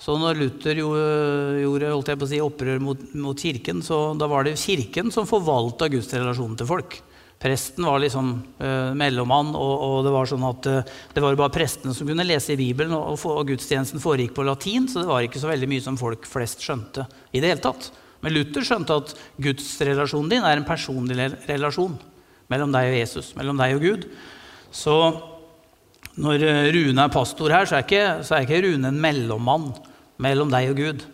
Så 0.00 0.16
når 0.18 0.40
Luther 0.40 0.80
gjorde 0.80 2.16
på 2.16 2.26
å 2.26 2.30
si, 2.30 2.40
opprør 2.42 2.80
mot, 2.82 3.02
mot 3.14 3.38
kirken, 3.38 3.84
så 3.84 4.16
da 4.18 4.26
var 4.30 4.48
det 4.48 4.56
kirken 4.58 5.12
som 5.14 5.28
forvalta 5.28 5.86
gudsrelasjonen 5.92 6.56
til 6.58 6.70
folk. 6.70 6.96
Presten 7.42 7.86
var 7.86 7.98
liksom 7.98 8.28
uh, 8.62 8.92
mellommann, 8.94 9.48
og, 9.58 9.72
og, 9.82 9.96
det 10.06 10.12
var 10.14 10.28
sånn 10.30 10.44
at 10.46 10.68
uh, 10.70 10.92
det 11.10 11.24
var 11.24 11.38
bare 11.40 11.54
prestene 11.54 11.94
som 11.96 12.06
kunne 12.06 12.26
lese 12.26 12.54
i 12.54 12.60
Bibelen, 12.60 12.94
og, 12.94 13.16
og, 13.18 13.42
gudstjenesten 13.48 14.02
foregikk 14.02 14.36
på 14.36 14.44
latin, 14.46 14.86
så 14.86 15.02
det 15.02 15.10
var 15.10 15.26
ikke 15.26 15.42
så 15.42 15.50
veldig 15.50 15.68
mye 15.72 15.82
som 15.82 15.98
folk 15.98 16.28
flest 16.30 16.62
skjønte. 16.62 17.08
i 17.34 17.42
det 17.42 17.50
hele 17.50 17.64
tatt. 17.64 17.90
Men 18.22 18.36
Luther 18.36 18.62
skjønte 18.62 19.00
at 19.02 19.16
gudsrelasjonen 19.42 20.30
din 20.30 20.46
er 20.46 20.60
en 20.60 20.68
personlig 20.68 21.32
relasjon 21.48 21.98
mellom 22.52 22.70
deg 22.76 22.92
og 22.92 22.98
Jesus, 23.00 23.34
mellom 23.34 23.58
deg 23.58 23.74
og 23.74 23.86
Gud. 23.88 24.06
Så 24.70 24.96
når 26.22 26.46
eh, 26.46 26.70
Rune 26.76 27.02
er 27.08 27.10
pastor 27.10 27.50
her, 27.50 27.66
så 27.66 27.80
er 27.80 27.86
ikke, 27.88 28.08
så 28.22 28.36
er 28.36 28.46
ikke 28.46 28.62
Rune 28.68 28.92
en 28.92 29.02
mellommann 29.02 29.72
mellom 30.22 30.52
deg 30.52 30.70
og 30.70 30.78
Gud. 30.78 31.08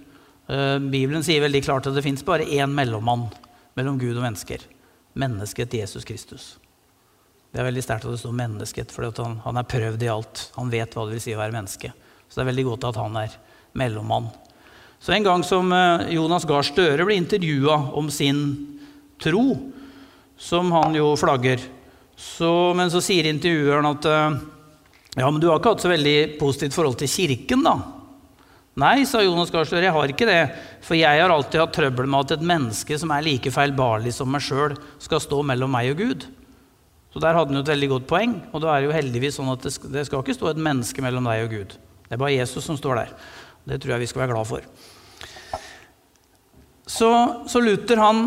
Bibelen 0.49 1.20
sier 1.25 1.42
veldig 1.44 1.61
klart 1.61 1.88
at 1.88 1.97
det 1.97 2.04
fins 2.04 2.25
bare 2.25 2.47
én 2.49 2.73
mellommann 2.73 3.26
mellom 3.76 3.99
Gud 4.00 4.16
og 4.16 4.25
mennesker 4.25 4.62
mennesket 5.19 5.75
Jesus 5.75 6.07
Kristus. 6.07 6.57
Det 7.53 7.63
er 7.63 7.69
veldig 7.69 7.83
sterkt 7.83 8.05
at 8.05 8.13
det 8.13 8.21
står 8.21 8.37
'mennesket', 8.37 8.93
for 8.93 9.09
han, 9.09 9.41
han, 9.45 9.57
er 9.57 9.71
prøvd 9.73 10.03
i 10.05 10.13
alt. 10.13 10.51
Han 10.57 10.71
vet 10.71 10.95
hva 10.95 11.07
det 11.07 11.17
vil 11.17 11.25
si 11.25 11.35
å 11.35 11.41
være 11.41 11.57
menneske. 11.57 11.93
Så 12.29 12.39
det 12.39 12.45
er 12.45 12.53
veldig 12.53 12.67
godt 12.69 12.85
at 12.91 13.01
han 13.01 13.17
er 13.17 13.33
mellommann. 13.73 14.29
Så 15.01 15.13
En 15.13 15.25
gang 15.25 15.45
som 15.45 15.73
eh, 15.73 16.13
Jonas 16.15 16.45
Gahr 16.45 16.63
Støre 16.63 17.05
ble 17.07 17.17
intervjua 17.17 17.95
om 17.97 18.11
sin 18.11 18.79
tro, 19.19 19.73
som 20.37 20.71
han 20.73 20.95
jo 20.95 21.17
flagger, 21.17 21.59
så, 22.17 22.75
men 22.75 22.91
så 22.91 23.01
sier 23.03 23.27
intervjueren 23.31 23.87
at 23.87 24.05
eh, 24.05 24.39
ja, 25.19 25.31
men 25.31 25.41
du 25.41 25.49
har 25.49 25.59
ikke 25.59 25.73
hatt 25.73 25.83
så 25.83 25.91
veldig 25.91 26.39
positivt 26.39 26.75
forhold 26.75 26.99
til 26.99 27.11
kirken, 27.11 27.65
da? 27.65 27.98
Nei, 28.78 29.02
sa 29.11 29.25
Jonas 29.25 29.50
Gahr 29.50 29.66
Støre, 29.66 29.82
jeg 29.88 29.94
har 29.94 30.11
ikke 30.12 30.26
det. 30.28 30.42
For 30.87 30.94
jeg 30.94 31.18
har 31.18 31.32
alltid 31.35 31.58
hatt 31.58 31.73
trøbbel 31.75 32.06
med 32.06 32.28
at 32.28 32.37
et 32.37 32.44
menneske 32.47 32.99
som 33.00 33.11
er 33.11 33.25
like 33.26 33.50
feilbarlig 33.50 34.12
som 34.14 34.30
meg 34.30 34.44
sjøl, 34.44 34.76
skal 35.02 35.23
stå 35.23 35.40
mellom 35.47 35.73
meg 35.75 35.90
og 35.97 36.02
Gud. 36.04 36.28
Så 37.11 37.23
der 37.25 37.35
hadde 37.35 37.50
han 37.50 37.58
jo 37.58 37.64
et 37.64 37.73
veldig 37.73 37.88
godt 37.90 38.06
poeng. 38.11 38.37
Og 38.52 38.62
det 38.62 38.70
er 38.70 38.85
jo 38.87 38.94
heldigvis 38.94 39.40
sånn 39.40 39.50
at 39.50 39.66
det 39.66 39.73
skal, 39.75 39.90
det 39.90 40.04
ikke 40.06 40.37
stå 40.37 40.52
et 40.52 40.61
menneske 40.62 41.02
mellom 41.02 41.26
deg 41.26 41.49
og 41.49 41.56
Gud. 41.56 41.75
Det 42.06 42.14
er 42.14 42.23
bare 42.23 42.37
Jesus 42.37 42.68
som 42.70 42.78
står 42.78 43.00
der. 43.00 43.11
Det 43.66 43.80
tror 43.82 43.97
jeg 43.97 44.04
vi 44.04 44.11
skal 44.12 44.23
være 44.23 44.37
glad 44.37 44.49
for. 44.52 44.68
Så, 46.88 47.11
så 47.50 47.61
Luther 47.61 47.99
han, 48.00 48.23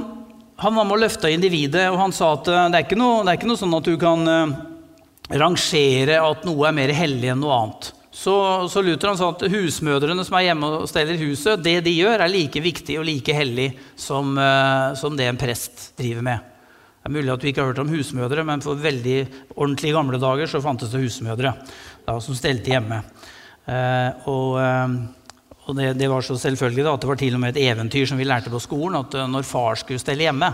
han, 0.59 0.75
var 0.75 0.83
med 0.83 0.97
å 0.97 1.01
løfte 1.05 1.31
individet, 1.31 1.87
og 1.93 1.97
han 2.01 2.11
sa 2.13 2.33
at 2.35 2.51
eh, 2.51 2.67
det 2.75 2.83
er 2.83 2.99
noe, 2.99 3.23
er 3.23 3.39
ikke 3.39 3.49
noe 3.49 3.61
sånn 3.61 3.79
at 3.79 3.87
du 3.87 3.95
kan 3.97 4.27
uh, 4.27 4.53
rangere 5.31 6.19
at 6.21 6.43
noe 6.45 6.67
er 6.67 6.75
mer 6.77 6.93
hellig 6.93 7.31
enn 7.31 7.41
noe 7.41 7.55
annet. 7.55 7.93
Så, 8.21 8.33
så 8.69 8.83
Luther 8.85 9.09
han 9.09 9.17
sa 9.17 9.31
at 9.33 9.47
husmødrene 9.49 10.21
som 10.27 10.35
er 10.37 10.51
hjemme 10.51 10.67
og 10.77 10.89
steller 10.89 11.17
huset, 11.23 11.63
det 11.65 11.79
de 11.87 11.95
gjør, 11.95 12.21
er 12.21 12.29
like 12.29 12.61
viktig 12.61 12.99
og 13.01 13.07
like 13.07 13.33
hellig 13.33 13.71
som, 13.97 14.35
uh, 14.37 14.93
som 14.99 15.15
det 15.17 15.25
en 15.25 15.39
prest 15.41 15.87
driver 15.97 16.27
med. 16.27 16.51
Det 17.01 17.09
er 17.09 17.15
mulig 17.15 17.31
at 17.33 17.41
du 17.41 17.47
ikke 17.49 17.63
har 17.63 17.71
hørt 17.71 17.81
om 17.81 17.89
husmødre, 17.89 18.43
men 18.45 18.61
for 18.61 18.77
veldig 18.77 19.17
ordentlige 19.55 19.95
gamle 19.95 20.19
dager 20.21 20.51
så 20.51 20.61
fantes 20.61 20.91
det 20.93 21.01
husmødre 21.01 21.55
da, 22.05 22.19
som 22.21 22.37
stelte 22.37 22.75
hjemme. 22.75 22.99
Eh, 23.65 24.27
og, 24.29 24.59
eh, 24.61 24.93
og 25.65 25.79
det, 25.79 25.87
det, 25.97 26.09
var 26.11 26.21
så 26.25 26.37
selvfølgelig 26.37 26.85
da, 26.85 26.93
at 26.93 27.01
det 27.01 27.09
var 27.09 27.19
til 27.23 27.39
og 27.39 27.41
med 27.41 27.55
et 27.55 27.63
eventyr 27.71 28.05
som 28.05 28.21
vi 28.21 28.29
lærte 28.29 28.53
på 28.53 28.61
skolen, 28.61 28.99
at 29.01 29.17
eh, 29.17 29.31
når 29.33 29.49
far 29.49 29.81
skulle 29.81 30.01
stelle 30.01 30.27
hjemme, 30.27 30.51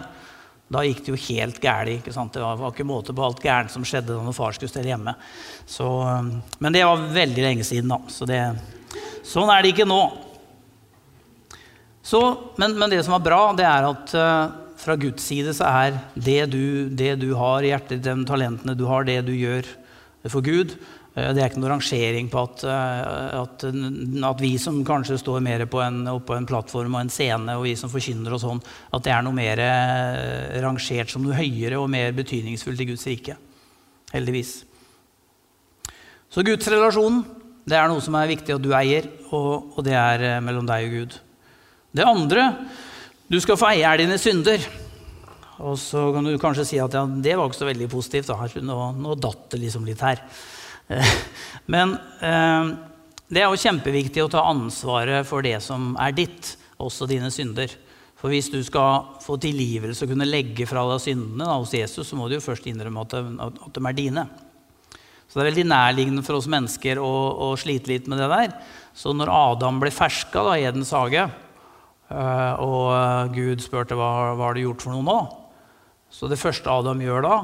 da 0.67 0.83
gikk 0.83 1.05
det 1.05 1.13
jo 1.13 1.19
helt 1.29 1.59
galt. 1.63 2.07
Det 2.33 2.43
var, 2.43 2.63
ikke 2.69 2.87
måte 2.87 3.15
på 3.15 3.23
alt 3.23 3.43
gærent 3.43 3.71
som 3.71 3.85
skjedde 3.87 4.11
da 4.11 4.23
når 4.23 4.35
far 4.35 4.55
skulle 4.55 4.71
stelle 4.71 4.91
hjemme. 4.91 5.13
Så, 5.65 5.87
eh, 6.03 6.29
men 6.59 6.75
det 6.75 6.83
var 6.83 7.09
veldig 7.15 7.45
lenge 7.45 7.67
siden, 7.67 7.91
da. 7.91 8.01
Så 8.11 8.27
det, 8.27 8.41
sånn 9.27 9.51
er 9.53 9.63
det 9.63 9.73
ikke 9.75 9.87
nå. 9.87 10.01
Så, 12.07 12.21
men, 12.59 12.75
men, 12.79 12.91
det 12.91 13.01
som 13.03 13.15
var 13.17 13.23
bra, 13.23 13.41
det 13.55 13.65
er 13.67 13.83
at 13.83 14.13
uh, 14.15 14.51
fra 14.79 14.95
Guds 14.99 15.25
side 15.27 15.51
så 15.57 15.67
er 15.67 15.97
det 16.15 16.45
du, 16.53 16.87
det 16.87 17.17
du 17.19 17.33
har 17.35 17.65
i 17.65 17.73
hjertet, 17.73 17.99
de 18.05 18.13
talentene 18.27 18.75
du 18.79 18.85
har, 18.87 19.03
det 19.03 19.17
du 19.27 19.33
gjør 19.35 19.67
for 20.31 20.43
Gud 20.43 20.77
Det 21.17 21.41
er 21.41 21.47
ikke 21.49 21.61
noe 21.63 21.71
rangering 21.71 22.27
på 22.29 22.41
at, 22.45 22.63
eh, 22.69 23.39
at, 23.39 23.63
at 24.29 24.41
vi 24.43 24.51
som 24.61 24.83
kanskje 24.85 25.17
står 25.17 25.41
mer 25.41 25.63
på 25.65 25.79
en, 25.81 26.03
oppå 26.11 26.35
en, 26.35 26.45
plattform 26.45 26.93
og 26.93 27.01
en 27.01 27.09
scene, 27.09 27.55
og 27.57 27.65
vi 27.65 27.73
som 27.79 27.89
forkynner 27.89 28.35
og 28.35 28.41
sånn, 28.43 28.61
at 28.93 29.05
det 29.07 29.13
er 29.15 29.23
noe 29.25 29.33
mer 29.33 29.61
eh, 29.63 30.59
rangert 30.61 31.09
som 31.09 31.25
noe 31.25 31.37
høyere 31.39 31.79
og 31.81 31.89
mer 31.89 32.13
betydningsfullt 32.17 32.83
i 32.85 32.89
Guds 32.91 33.05
rike. 33.09 33.37
Heldigvis. 34.13 34.51
Så 36.29 36.45
Guds 36.45 36.69
relasjon 36.69 37.23
det 37.67 37.79
er 37.79 37.89
noe 37.89 38.03
som 38.03 38.15
er 38.15 38.29
viktig 38.29 38.53
at 38.53 38.63
du 38.63 38.69
eier, 38.77 39.09
og, 39.31 39.73
og 39.73 39.81
det 39.87 39.97
er 39.97 40.37
mellom 40.45 40.69
deg 40.69 40.85
og 40.85 40.93
Gud. 40.99 41.17
Det 41.97 42.05
andre 42.05 42.51
du 43.27 43.39
skal 43.43 43.57
få 43.59 43.71
eie 43.73 43.87
er 43.89 44.03
dine 44.03 44.19
synder. 44.21 44.61
Og 45.65 45.73
så 45.81 46.05
kan 46.13 46.29
du 46.29 46.37
kanskje 46.37 46.67
si 46.69 46.77
at 46.79 46.93
ja, 46.93 47.01
det 47.03 47.33
var 47.35 47.49
ikke 47.49 47.59
så 47.59 47.67
veldig 47.67 47.89
positivt. 47.89 48.29
Nå, 48.61 48.77
nå 49.01 49.17
datt 49.17 49.49
det 49.55 49.63
liksom 49.65 49.89
litt 49.89 50.05
her. 50.05 50.21
Men 51.73 51.95
eh, 52.23 52.69
det 53.27 53.43
er 53.43 53.49
jo 53.49 53.59
kjempeviktig 53.59 54.23
å 54.23 54.31
ta 54.31 54.45
ansvaret 54.49 55.27
for 55.27 55.45
det 55.45 55.57
som 55.63 55.93
er 56.01 56.15
ditt, 56.15 56.53
også 56.79 57.09
dine 57.09 57.31
synder. 57.33 57.73
For 58.17 58.33
hvis 58.33 58.49
du 58.49 58.59
skal 58.65 59.19
få 59.21 59.37
tilgivelse 59.41 60.05
og 60.05 60.13
kunne 60.13 60.29
legge 60.29 60.65
fra 60.69 60.85
deg 60.89 61.03
syndene 61.03 61.45
da, 61.45 61.57
hos 61.59 61.75
Jesus, 61.75 62.07
så 62.07 62.17
må 62.17 62.29
du 62.29 62.37
jo 62.37 62.43
først 62.45 62.65
innrømme 62.69 63.03
at, 63.05 63.17
de, 63.17 63.35
at 63.45 63.75
de 63.75 63.83
er 63.85 63.97
dine. 63.97 64.27
Så 65.27 65.37
det 65.37 65.43
er 65.43 65.51
veldig 65.51 65.67
nærliggende 65.69 66.23
for 66.25 66.39
oss 66.39 66.47
mennesker 66.49 67.01
å, 67.03 67.11
å 67.47 67.51
slite 67.59 67.91
litt 67.91 68.07
med 68.09 68.23
det 68.23 68.31
der. 68.31 68.55
Så 68.97 69.13
når 69.13 69.33
Adam 69.33 69.81
ble 69.83 69.91
ferska 69.93 70.45
i 70.55 70.63
Edens 70.65 70.95
hage, 70.95 71.27
Eh, 72.07 72.53
og 72.63 72.93
eh, 72.95 73.33
Gud 73.35 73.63
spurte 73.63 73.97
hva, 73.99 74.33
hva 74.37 74.49
har 74.49 74.55
du 74.55 74.63
gjort 74.63 74.83
for 74.85 74.95
noe 74.95 75.03
nå. 75.03 75.17
Så 76.07 76.29
det 76.31 76.39
første 76.39 76.71
Adam 76.71 77.01
gjør 77.03 77.25
da, 77.25 77.37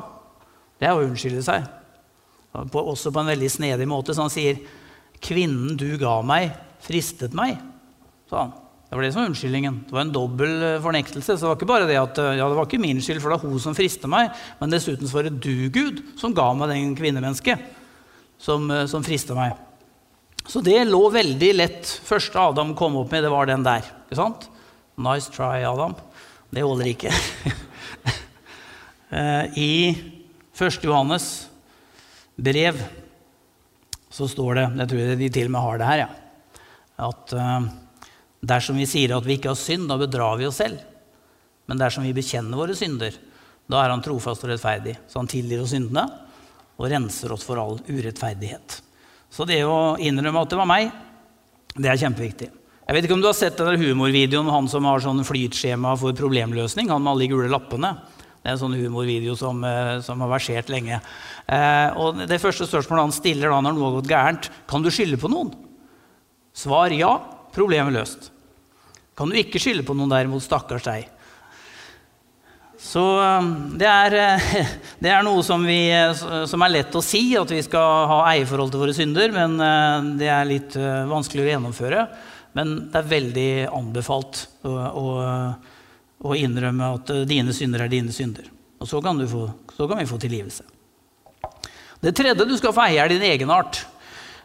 det 0.80 0.88
er 0.88 0.96
å 0.96 1.04
unnskylde 1.04 1.44
seg. 1.44 1.66
På, 2.54 2.84
også 2.94 3.12
på 3.14 3.22
en 3.24 3.32
veldig 3.34 3.50
snedig 3.50 3.88
måte. 3.90 4.14
Så 4.14 4.26
han 4.26 4.34
sier, 4.34 4.60
'Kvinnen 5.24 5.78
du 5.80 5.96
ga 5.98 6.22
meg, 6.22 6.52
fristet 6.84 7.34
meg', 7.34 7.58
han. 8.34 8.52
Det 8.90 8.98
var 8.98 9.04
det 9.06 9.12
som 9.14 9.22
var 9.22 9.30
unnskyldningen. 9.30 9.76
Det 9.88 9.94
var 9.94 10.02
en 10.02 10.14
dobbel 10.14 10.52
eh, 10.64 10.82
fornektelse. 10.82 11.36
Så 11.38 11.42
det 11.42 11.50
var 11.50 11.58
ikke 11.58 11.70
bare 11.70 11.88
det 11.90 11.98
at 11.98 12.18
ja, 12.38 12.48
det 12.50 12.58
var 12.58 12.66
ikke 12.66 12.82
min 12.82 13.02
skyld, 13.02 13.22
for 13.22 13.30
det 13.30 13.38
var 13.40 13.50
hun 13.50 13.62
som 13.62 13.78
fristet 13.78 14.10
meg, 14.10 14.34
men 14.60 14.74
dessuten 14.74 15.10
så 15.10 15.18
var 15.18 15.30
det 15.30 15.42
du, 15.42 15.70
Gud, 15.74 16.02
som 16.18 16.34
ga 16.34 16.52
meg 16.58 16.74
den 16.74 16.96
kvinnemennesket 16.98 17.62
som, 18.42 18.68
som 18.90 19.06
frista 19.06 19.38
meg. 19.38 19.54
Så 20.46 20.62
det 20.62 20.82
lå 20.90 21.02
veldig 21.14 21.52
lett. 21.56 21.88
Første 22.04 22.40
Adam 22.40 22.74
kom 22.76 22.98
opp 23.00 23.14
med, 23.14 23.24
det 23.24 23.32
var 23.32 23.48
den 23.48 23.64
der. 23.66 23.86
ikke 24.06 24.20
sant? 24.20 24.50
Nice 25.00 25.32
try, 25.32 25.64
Adam. 25.64 25.96
Det 26.54 26.66
holder 26.66 26.94
ikke. 26.94 27.14
Eh, 29.14 29.60
I 29.62 29.72
1. 30.58 30.80
Johannes 30.82 31.46
brev 32.36 32.80
så 34.14 34.28
står 34.30 34.60
det 34.60 34.66
Jeg 34.78 34.90
tror 34.92 35.16
de 35.18 35.30
til 35.34 35.50
og 35.50 35.54
med 35.56 35.66
har 35.66 35.80
det 35.82 35.90
her, 35.90 36.02
ja. 36.04 36.10
At 37.04 37.34
uh, 37.34 37.66
dersom 38.46 38.78
vi 38.78 38.86
sier 38.90 39.16
at 39.16 39.26
vi 39.26 39.40
ikke 39.40 39.52
har 39.52 39.60
synd, 39.60 39.88
da 39.90 39.98
bedrar 39.98 40.38
vi 40.38 40.46
oss 40.46 40.60
selv. 40.62 40.82
Men 41.66 41.80
dersom 41.80 42.06
vi 42.06 42.14
bekjenner 42.14 42.60
våre 42.60 42.76
synder, 42.78 43.16
da 43.70 43.80
er 43.82 43.94
han 43.94 44.04
trofast 44.04 44.44
og 44.46 44.52
rettferdig. 44.52 44.98
Så 45.10 45.22
han 45.22 45.30
tilgir 45.32 45.64
oss 45.64 45.74
syndene 45.74 46.06
og 46.78 46.90
renser 46.92 47.34
oss 47.34 47.46
for 47.48 47.62
all 47.62 47.80
urettferdighet. 47.88 48.82
Så 49.34 49.48
det 49.50 49.64
å 49.66 49.96
innrømme 49.98 50.44
at 50.44 50.52
det 50.52 50.60
var 50.60 50.70
meg, 50.70 50.92
det 51.74 51.90
er 51.90 52.02
kjempeviktig. 52.04 52.50
Jeg 52.84 52.96
vet 52.98 53.06
ikke 53.08 53.16
om 53.16 53.24
du 53.24 53.30
har 53.30 53.38
sett 53.38 53.58
den 53.58 53.80
humorvideoen 53.80 54.46
med 54.46 54.54
han 54.54 54.68
som 54.70 54.86
har 54.86 55.02
sånn 55.02 55.24
flytskjema 55.26 55.96
for 55.98 56.14
problemløsning. 56.18 56.92
Han 56.92 57.02
med 57.02 57.16
alle 57.16 57.30
gule 57.32 57.50
lappene. 57.50 57.96
Det 58.44 58.52
er 58.52 58.58
en 58.58 58.60
sånn 58.60 58.76
humorvideo 58.76 59.38
som, 59.40 59.62
eh, 59.64 60.02
som 60.04 60.20
har 60.20 60.28
versert 60.34 60.68
lenge. 60.68 60.98
Eh, 61.48 61.90
og 61.96 62.28
Det 62.28 62.42
første 62.44 62.68
spørsmålet 62.68 63.06
han 63.08 63.16
stiller 63.16 63.48
da 63.48 63.62
når 63.64 63.74
noe 63.78 63.88
har 63.88 64.02
gått 64.02 64.12
gærent, 64.12 64.50
kan 64.68 64.84
du 64.84 64.92
skylde 64.92 65.16
på 65.16 65.32
noen? 65.32 65.54
Svar 66.54 66.92
ja. 66.92 67.20
Problemet 67.54 67.94
løst. 67.94 68.32
Kan 69.16 69.30
du 69.30 69.38
ikke 69.38 69.62
skylde 69.62 69.86
på 69.86 69.94
noen 69.96 70.10
derimot, 70.10 70.42
stakkars 70.42 70.84
deg. 70.84 71.08
Så 72.82 73.00
um, 73.00 73.78
det 73.78 73.88
er, 73.88 74.16
eh, 74.18 74.74
det 75.06 75.14
er, 75.14 75.24
noe 75.24 75.44
som, 75.46 75.64
vi, 75.64 75.88
som, 76.50 76.66
er 76.66 76.74
lett 76.74 76.98
å 76.98 77.06
si, 77.06 77.38
at 77.38 77.48
vi 77.48 77.62
skal 77.64 78.10
ha 78.10 78.24
eierforhold 78.34 78.74
til 78.74 78.82
våre 78.82 78.98
synder, 78.98 79.32
men 79.32 80.18
det 80.20 80.28
er 80.28 80.50
litt 80.50 80.76
vanskelig 80.76 81.46
å 81.46 81.52
gjennomføre. 81.54 82.08
Men 82.58 82.76
det 82.92 83.00
er 83.00 83.14
veldig 83.14 83.52
anbefalt 83.72 84.48
å, 84.66 84.74
å, 84.74 85.06
å 86.24 86.36
innrømme 86.40 86.94
at 86.98 87.12
dine 87.28 87.54
synder 87.56 87.84
er 87.84 87.92
dine 87.92 88.14
synder. 88.16 88.48
Og 88.80 88.88
så 88.88 89.00
kan, 89.04 89.20
få, 89.28 89.48
så 89.76 89.88
kan 89.88 90.00
vi 90.00 90.08
få 90.08 90.20
tilgivelse. 90.20 90.64
Det 92.04 92.12
tredje 92.16 92.48
du 92.48 92.56
skal 92.60 92.74
få 92.76 92.88
eie, 92.88 93.00
er 93.00 93.12
din 93.12 93.24
egenart. 93.24 93.86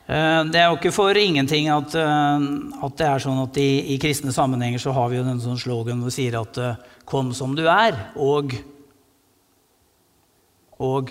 Eh, 0.07 0.43
det 0.49 0.61
er 0.61 0.69
jo 0.71 0.79
ikke 0.79 0.95
for 0.95 1.19
ingenting 1.19 1.67
at, 1.75 1.95
eh, 1.99 2.45
at 2.87 2.99
det 3.01 3.09
er 3.09 3.25
sånn 3.25 3.43
at 3.43 3.59
i, 3.61 3.95
i, 3.95 3.99
kristne 4.01 4.33
sammenhenger 4.35 4.81
så 4.81 4.95
har 4.97 5.11
vi 5.11 5.19
jo 5.19 5.25
en 5.27 5.43
sånn 5.43 5.59
slogan 5.61 6.01
hvor 6.01 6.13
vi 6.13 6.17
sier 6.17 6.39
at 6.39 6.61
eh, 6.63 6.79
'kom 7.05 7.35
som 7.35 7.55
du 7.57 7.67
er', 7.69 7.99
og 8.17 8.55
og 10.79 11.11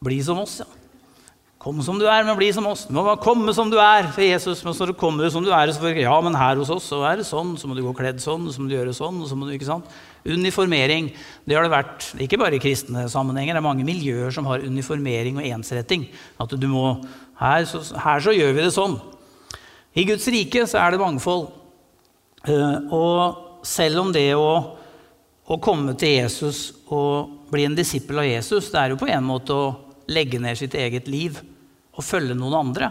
bli 0.00 0.22
som 0.24 0.38
oss. 0.40 0.60
Ja. 0.64 0.75
Kom 1.66 1.80
som 1.82 1.96
du 1.98 2.04
er, 2.06 2.22
men 2.22 2.36
bli 2.38 2.46
som 2.54 2.66
oss. 2.70 2.84
Du 2.86 2.92
må 2.94 3.02
bare 3.02 3.18
komme 3.18 3.50
som 3.50 3.66
du 3.66 3.74
er 3.82 4.06
for 4.14 4.22
Jesus. 4.22 4.60
Men 4.62 4.74
så 4.78 4.86
kommer 4.94 5.26
som 5.34 5.42
du 5.42 5.48
er, 5.50 5.72
så 5.74 5.82
får, 5.82 5.96
ja, 5.98 6.12
men 6.22 6.36
her 6.38 6.60
hos 6.60 6.68
oss 6.70 6.84
så 6.92 7.00
er 7.08 7.18
det 7.18 7.24
sånn. 7.26 7.56
Så 7.58 7.66
må 7.66 7.74
du 7.74 7.80
gå 7.82 7.90
kledd 7.98 8.20
sånn, 8.22 8.44
så 8.54 8.62
må 8.62 8.70
du 8.70 8.76
gjøre 8.76 8.92
sånn. 8.94 9.18
så 9.26 9.34
må 9.34 9.48
du, 9.48 9.50
ikke 9.56 9.66
sant? 9.66 9.88
Uniformering. 10.22 11.08
Det 11.42 11.56
har 11.58 11.66
det 11.66 11.72
vært 11.72 12.06
ikke 12.22 12.38
bare 12.38 12.54
i 12.54 12.60
kristne 12.62 13.08
sammenhenger. 13.10 13.56
Det 13.56 13.58
er 13.58 13.66
mange 13.66 13.86
miljøer 13.88 14.30
som 14.36 14.46
har 14.46 14.62
uniformering 14.62 15.40
og 15.40 15.48
ensretting. 15.56 16.04
At 16.38 16.54
du 16.54 16.68
må, 16.70 16.84
her 17.40 17.66
så, 17.66 17.82
her 18.04 18.22
så 18.22 18.36
gjør 18.36 18.54
vi 18.54 18.62
det 18.62 18.70
sånn. 18.76 18.94
I 19.98 20.06
Guds 20.06 20.28
rike 20.36 20.68
så 20.70 20.78
er 20.84 20.94
det 20.94 21.02
mangfold. 21.02 21.50
Eh, 22.46 22.94
og 22.94 23.66
selv 23.66 24.04
om 24.04 24.14
det 24.14 24.28
å, 24.38 24.46
å 25.50 25.60
komme 25.66 25.98
til 25.98 26.14
Jesus 26.20 26.62
og 26.94 27.50
bli 27.50 27.66
en 27.66 27.74
disippel 27.74 28.22
av 28.22 28.30
Jesus, 28.30 28.70
det 28.70 28.84
er 28.84 28.94
jo 28.94 29.02
på 29.02 29.10
en 29.10 29.28
måte 29.34 29.58
å 29.58 29.68
legge 30.14 30.38
ned 30.38 30.62
sitt 30.62 30.78
eget 30.78 31.10
liv 31.10 31.42
og 31.96 32.04
følge 32.04 32.36
noen 32.36 32.58
andre. 32.60 32.90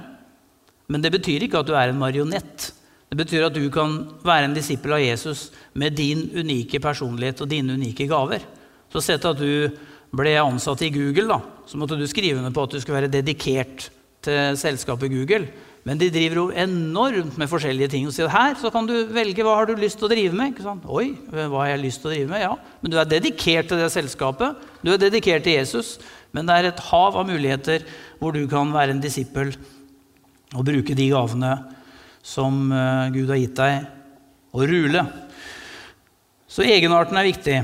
Men 0.91 1.01
det 1.01 1.13
betyr 1.13 1.45
ikke 1.45 1.61
at 1.61 1.69
du 1.69 1.73
er 1.77 1.91
en 1.91 2.01
marionett. 2.01 2.71
Det 3.09 3.17
betyr 3.19 3.47
at 3.47 3.55
du 3.55 3.63
kan 3.73 3.97
være 4.25 4.49
en 4.49 4.55
disippel 4.57 4.97
av 4.97 5.03
Jesus 5.03 5.47
med 5.77 5.95
din 5.97 6.25
unike 6.35 6.81
personlighet 6.83 7.43
og 7.45 7.49
dine 7.51 7.77
unike 7.77 8.07
gaver. 8.09 8.45
Så 8.91 9.01
sett 9.03 9.25
at 9.25 9.39
du 9.39 9.69
ble 10.15 10.33
ansatt 10.39 10.81
i 10.85 10.91
Google, 10.93 11.27
da, 11.29 11.39
så 11.67 11.77
måtte 11.79 11.97
du 11.99 12.05
skrive 12.09 12.39
under 12.39 12.53
på 12.55 12.65
at 12.65 12.75
du 12.75 12.81
skulle 12.81 13.01
være 13.01 13.13
dedikert 13.13 13.89
til 14.25 14.57
selskapet 14.57 15.11
Google. 15.11 15.49
Men 15.85 15.99
de 16.01 16.07
driver 16.09 16.39
jo 16.39 16.45
enormt 16.57 17.35
med 17.37 17.49
forskjellige 17.49 17.91
ting. 17.93 18.07
og 18.09 18.13
sier 18.15 18.31
her 18.31 18.55
så 18.57 18.71
kan 18.73 18.87
du 18.89 18.95
velge 19.13 19.43
hva 19.45 19.53
har 19.59 19.69
du 19.69 19.75
lyst 19.77 19.99
til 20.01 20.07
å 20.07 20.13
drive 20.15 20.33
med. 20.33 20.57
Oi, 20.89 21.11
hva 21.29 21.59
har 21.61 21.75
jeg 21.75 21.83
lyst 21.83 22.01
til 22.01 22.09
å 22.09 22.13
drive 22.15 22.31
med? 22.31 22.41
Ja, 22.41 22.55
Men 22.81 22.91
du 22.91 22.97
er 22.97 23.05
dedikert 23.05 23.69
til 23.69 23.77
det 23.77 23.91
selskapet. 23.93 24.57
Du 24.81 24.91
er 24.91 24.97
dedikert 24.97 25.45
til 25.45 25.59
Jesus. 25.59 25.99
Men 26.33 26.49
det 26.49 26.57
er 26.57 26.71
et 26.71 26.83
hav 26.89 27.15
av 27.15 27.29
muligheter 27.29 27.85
hvor 28.17 28.33
du 28.33 28.47
kan 28.49 28.73
være 28.73 28.95
en 28.95 29.03
disippel 29.03 29.53
og 30.55 30.65
bruke 30.65 30.97
de 30.97 31.07
gavene 31.11 31.53
som 32.25 32.71
eh, 32.73 33.13
Gud 33.13 33.29
har 33.29 33.37
gitt 33.37 33.57
deg, 33.59 33.85
og 34.55 34.65
rule. 34.71 35.01
Så 36.49 36.65
egenarten 36.65 37.17
er 37.19 37.27
viktig. 37.27 37.57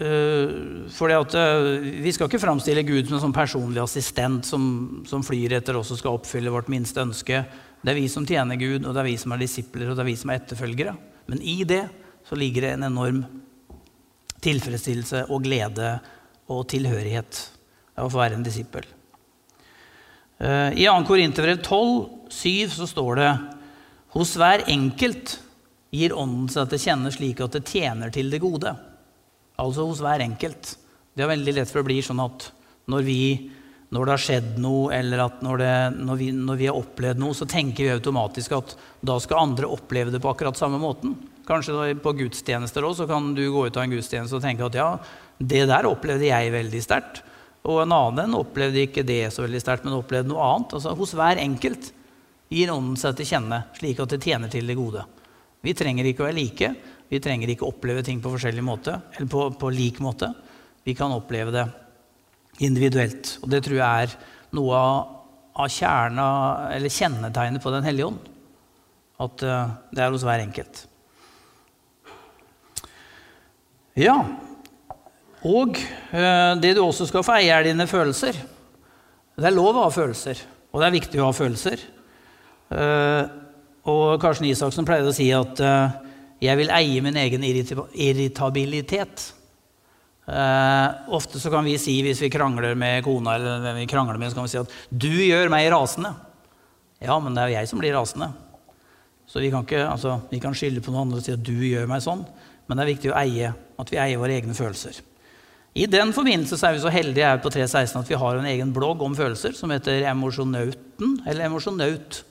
Uh, 0.00 0.86
fordi 0.88 1.12
at 1.12 1.34
uh, 1.36 1.66
Vi 2.00 2.12
skal 2.16 2.30
ikke 2.30 2.40
framstille 2.40 2.86
Gud 2.88 3.04
som 3.04 3.18
en 3.18 3.24
sånn 3.26 3.34
personlig 3.36 3.82
assistent 3.82 4.48
som, 4.48 4.62
som, 5.04 5.20
flyr 5.20 5.58
etter 5.58 5.76
oss 5.76 5.90
og 5.92 6.00
skal 6.00 6.16
oppfylle 6.16 6.52
vårt 6.54 6.70
minste 6.72 7.02
ønske. 7.04 7.42
Det 7.82 7.92
er 7.92 7.98
vi 7.98 8.06
som 8.08 8.24
tjener 8.24 8.56
Gud, 8.60 8.86
og 8.86 8.94
det 8.94 9.02
er 9.02 9.10
vi 9.10 9.18
som 9.20 9.34
er 9.36 9.42
disipler 9.42 9.90
og 9.90 9.98
det 9.98 10.06
er 10.06 10.08
vi 10.08 10.16
som 10.16 10.32
er 10.32 10.40
etterfølgere. 10.40 10.96
Men 11.28 11.44
i 11.44 11.58
det 11.68 11.82
så 12.24 12.38
ligger 12.38 12.64
det 12.64 12.72
en 12.78 12.88
enorm 12.88 13.20
tilfredsstillelse 14.40 15.26
og 15.28 15.44
glede 15.44 15.92
og 16.50 16.64
tilhørighet 16.72 17.44
av 18.00 18.08
å 18.08 18.12
få 18.12 18.22
være 18.22 18.40
en 18.40 18.46
disippel. 18.46 18.88
Uh, 20.40 20.72
I 20.72 20.88
2. 20.88 20.96
Korinterbrev 21.10 21.60
12, 21.60 22.30
7 22.32 22.76
så 22.78 22.88
står 22.88 23.20
det 23.20 23.32
hos 24.16 24.32
hver 24.40 24.64
enkelt 24.72 25.36
gir 25.92 26.14
Ånden 26.16 26.48
seg 26.48 26.70
til 26.70 26.88
kjenne 26.88 27.12
slik 27.12 27.42
at 27.44 27.58
det 27.58 27.68
tjener 27.68 28.14
til 28.14 28.32
det 28.32 28.40
gode. 28.40 28.72
Altså 29.60 29.86
hos 29.88 30.02
hver 30.04 30.24
enkelt. 30.24 30.74
Det 31.14 31.24
er 31.24 31.32
veldig 31.34 31.56
lett 31.58 31.70
for 31.70 31.82
å 31.82 31.86
bli 31.86 31.98
sånn 32.04 32.22
at 32.22 32.46
når, 32.90 33.04
vi, 33.06 33.22
når 33.92 34.06
det 34.06 34.14
har 34.14 34.22
skjedd 34.24 34.52
noe, 34.62 34.90
eller 34.96 35.24
når, 35.44 35.60
det, 35.60 35.72
når, 36.00 36.20
vi, 36.20 36.28
når, 36.34 36.60
vi, 36.60 36.68
har 36.70 36.78
opplevd 36.78 37.20
noe, 37.22 37.36
så 37.36 37.48
tenker 37.50 37.86
vi 37.86 37.94
automatisk 37.94 38.54
at 38.56 38.76
da 39.04 39.18
skal 39.22 39.44
andre 39.44 39.70
oppleve 39.70 40.14
det 40.14 40.22
på 40.22 40.32
akkurat 40.32 40.58
samme 40.58 40.80
måten. 40.80 41.16
Kanskje 41.48 41.94
på 42.02 42.14
gudstjenester 42.20 42.86
òg, 42.86 42.94
så 42.98 43.08
kan 43.10 43.32
du 43.36 43.42
gå 43.50 43.66
ut 43.66 43.76
av 43.76 43.84
en 43.84 43.96
gudstjeneste 43.96 44.38
og 44.38 44.44
tenke 44.44 44.68
at 44.68 44.78
ja, 44.78 44.90
det 45.38 45.66
der 45.70 45.88
opplevde 45.90 46.30
jeg 46.30 46.54
veldig 46.54 46.82
sterkt. 46.84 47.24
Og 47.68 47.82
en 47.82 47.92
annen 47.92 48.36
opplevde 48.38 48.86
ikke 48.86 49.04
det 49.04 49.26
så 49.34 49.44
veldig 49.44 49.60
sterkt, 49.60 49.84
men 49.84 49.98
opplevde 49.98 50.30
noe 50.30 50.44
annet. 50.46 50.76
Altså 50.78 50.94
Hos 50.96 51.12
hver 51.18 51.40
enkelt 51.42 51.90
gir 52.50 52.72
Ånden 52.72 52.96
seg 52.98 53.18
til 53.18 53.28
kjenne, 53.34 53.64
slik 53.76 54.00
at 54.02 54.14
det 54.14 54.22
tjener 54.24 54.50
til 54.52 54.70
det 54.70 54.78
gode. 54.78 55.04
Vi 55.60 55.74
trenger 55.76 56.08
ikke 56.08 56.24
å 56.24 56.28
være 56.30 56.38
like, 56.38 56.70
vi 57.10 57.18
trenger 57.18 57.50
ikke 57.50 57.66
oppleve 57.66 58.04
ting 58.06 58.20
på 58.22 58.30
forskjellig 58.30 58.62
måte, 58.62 58.94
eller 59.16 59.30
på, 59.30 59.46
på 59.58 59.70
lik 59.74 59.98
måte. 60.02 60.30
Vi 60.86 60.94
kan 60.94 61.10
oppleve 61.10 61.50
det 61.54 61.64
individuelt. 62.62 63.36
Og 63.42 63.50
det 63.50 63.64
tror 63.66 63.80
jeg 63.80 64.04
er 64.04 64.12
noe 64.56 64.76
av, 64.78 65.16
av 65.58 65.72
kjerna, 65.72 66.26
eller 66.76 66.94
kjennetegnet 66.94 67.64
på 67.64 67.72
Den 67.74 67.88
hellige 67.88 68.12
ånd. 68.12 68.28
At 69.20 69.42
uh, 69.42 69.72
det 69.90 70.04
er 70.04 70.14
hos 70.14 70.24
hver 70.24 70.44
enkelt. 70.44 70.84
Ja, 73.98 74.14
og 75.44 75.76
uh, 76.14 76.54
det 76.62 76.76
du 76.76 76.84
også 76.84 77.08
skal 77.10 77.26
få 77.26 77.40
eie, 77.40 77.50
er 77.52 77.66
dine 77.66 77.88
følelser. 77.90 78.38
Det 79.34 79.48
er 79.50 79.56
lov 79.56 79.74
å 79.74 79.88
ha 79.88 79.90
følelser, 79.92 80.38
og 80.70 80.80
det 80.80 80.86
er 80.86 80.94
viktig 80.94 81.20
å 81.20 81.26
ha 81.26 81.34
følelser. 81.36 81.82
Uh, 82.70 83.26
og 83.90 84.20
Karsten 84.22 84.46
Isaksen 84.46 84.86
pleide 84.86 85.10
å 85.10 85.16
si 85.16 85.26
at 85.34 85.58
jeg 86.40 86.56
vil 86.56 86.72
eie 86.72 87.02
min 87.04 87.16
egen 87.20 87.44
irritabilitet. 87.44 89.34
Eh, 90.30 90.88
ofte 91.16 91.40
så 91.40 91.50
kan 91.52 91.64
vi 91.66 91.78
si 91.80 92.02
hvis 92.04 92.22
vi 92.22 92.30
krangler 92.32 92.74
med 92.78 93.04
kona, 93.04 93.34
eller 93.36 93.60
hvem 93.64 93.80
vi 93.82 93.88
krangler 93.90 94.18
med, 94.20 94.30
så 94.30 94.38
kan 94.38 94.46
vi 94.46 94.52
si 94.52 94.58
at 94.60 94.70
'du 94.88 95.10
gjør 95.10 95.50
meg 95.50 95.72
rasende'. 95.72 96.14
Ja, 97.00 97.18
men 97.18 97.34
det 97.34 97.42
er 97.42 97.48
jo 97.48 97.58
jeg 97.58 97.68
som 97.68 97.78
blir 97.78 97.94
rasende. 97.96 98.32
Så 99.26 99.40
vi 99.40 99.50
kan, 99.50 99.64
altså, 99.86 100.20
kan 100.40 100.54
skylde 100.54 100.80
på 100.80 100.90
noen 100.90 101.02
andre 101.02 101.18
og 101.18 101.24
si 101.24 101.32
at 101.32 101.42
'du 101.42 101.60
gjør 101.60 101.86
meg 101.86 102.02
sånn', 102.02 102.26
men 102.68 102.76
det 102.76 102.82
er 102.82 102.94
viktig 102.94 103.10
å 103.12 103.18
eie, 103.18 103.54
at 103.78 103.90
vi 103.90 103.96
eier 103.96 104.18
våre 104.18 104.36
egne 104.38 104.54
følelser. 104.54 105.00
I 105.74 105.86
den 105.86 106.12
forbindelse 106.12 106.66
er 106.66 106.72
vi 106.74 106.82
så 106.82 106.90
heldige 106.90 107.26
her 107.26 107.38
på 107.38 107.50
316 107.50 108.00
at 108.00 108.08
vi 108.08 108.18
har 108.18 108.36
en 108.36 108.46
egen 108.46 108.72
blogg 108.74 109.02
om 109.02 109.14
følelser 109.14 109.52
som 109.54 109.70
heter 109.70 110.02
Emosjonauten, 110.10 111.22
eller 111.26 111.46
Emosjonaut. 111.46 112.24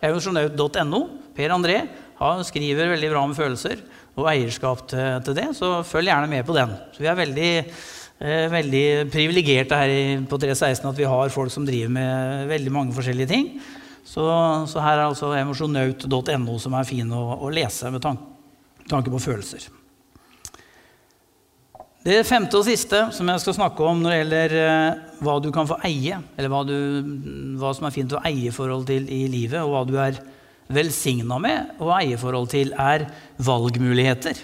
Emosjonaut.no. 0.00 1.00
Per 1.36 1.52
André 1.52 1.82
han 2.20 2.44
skriver 2.44 2.92
veldig 2.92 3.10
bra 3.14 3.24
om 3.24 3.34
følelser 3.36 3.80
og 4.18 4.28
eierskap 4.28 4.84
til, 4.90 5.22
til 5.24 5.36
det, 5.38 5.48
så 5.56 5.80
følg 5.86 6.10
gjerne 6.10 6.28
med 6.30 6.44
på 6.46 6.56
den. 6.56 6.74
Så 6.92 7.00
vi 7.00 7.08
er 7.08 7.18
veldig, 7.18 7.50
eh, 8.20 8.46
veldig 8.52 8.84
privilegerte 9.12 9.78
her 9.80 10.24
på 10.28 10.40
316 10.40 10.90
at 10.90 11.00
vi 11.00 11.08
har 11.08 11.32
folk 11.32 11.52
som 11.52 11.66
driver 11.68 11.92
med 11.96 12.48
veldig 12.50 12.72
mange 12.74 12.96
forskjellige 12.96 13.30
ting. 13.30 13.52
Så, 14.04 14.24
så 14.68 14.82
her 14.82 14.98
er 14.98 15.06
altså 15.06 15.32
emosjonaut.no 15.38 16.56
som 16.60 16.74
er 16.76 16.88
fin 16.88 17.12
å, 17.14 17.24
å 17.40 17.52
lese 17.52 17.92
med 17.94 18.02
tanke, 18.04 18.26
tanke 18.90 19.12
på 19.12 19.22
følelser. 19.22 19.68
Det 22.00 22.22
femte 22.24 22.56
og 22.56 22.64
siste 22.64 22.98
som 23.12 23.28
jeg 23.28 23.42
skal 23.42 23.54
snakke 23.58 23.84
om 23.84 23.98
når 24.00 24.10
det 24.10 24.18
gjelder 24.18 24.54
eh, 24.56 25.00
hva 25.20 25.34
du 25.44 25.50
kan 25.52 25.68
få 25.68 25.76
eie, 25.84 26.16
eller 26.36 26.52
hva, 26.52 26.62
du, 26.64 26.76
hva 27.60 27.74
som 27.76 27.88
er 27.88 27.92
fint 27.92 28.14
å 28.16 28.22
eie 28.24 28.48
i 28.48 28.54
forhold 28.56 28.86
til 28.88 29.08
i 29.12 29.26
livet, 29.28 29.60
og 29.60 29.74
hva 29.74 29.82
du 29.84 29.98
er 30.00 30.20
velsigna 30.70 31.38
med 31.42 31.74
og 31.80 31.92
eierforhold 31.98 32.50
til, 32.52 32.72
er 32.78 33.08
valgmuligheter. 33.42 34.38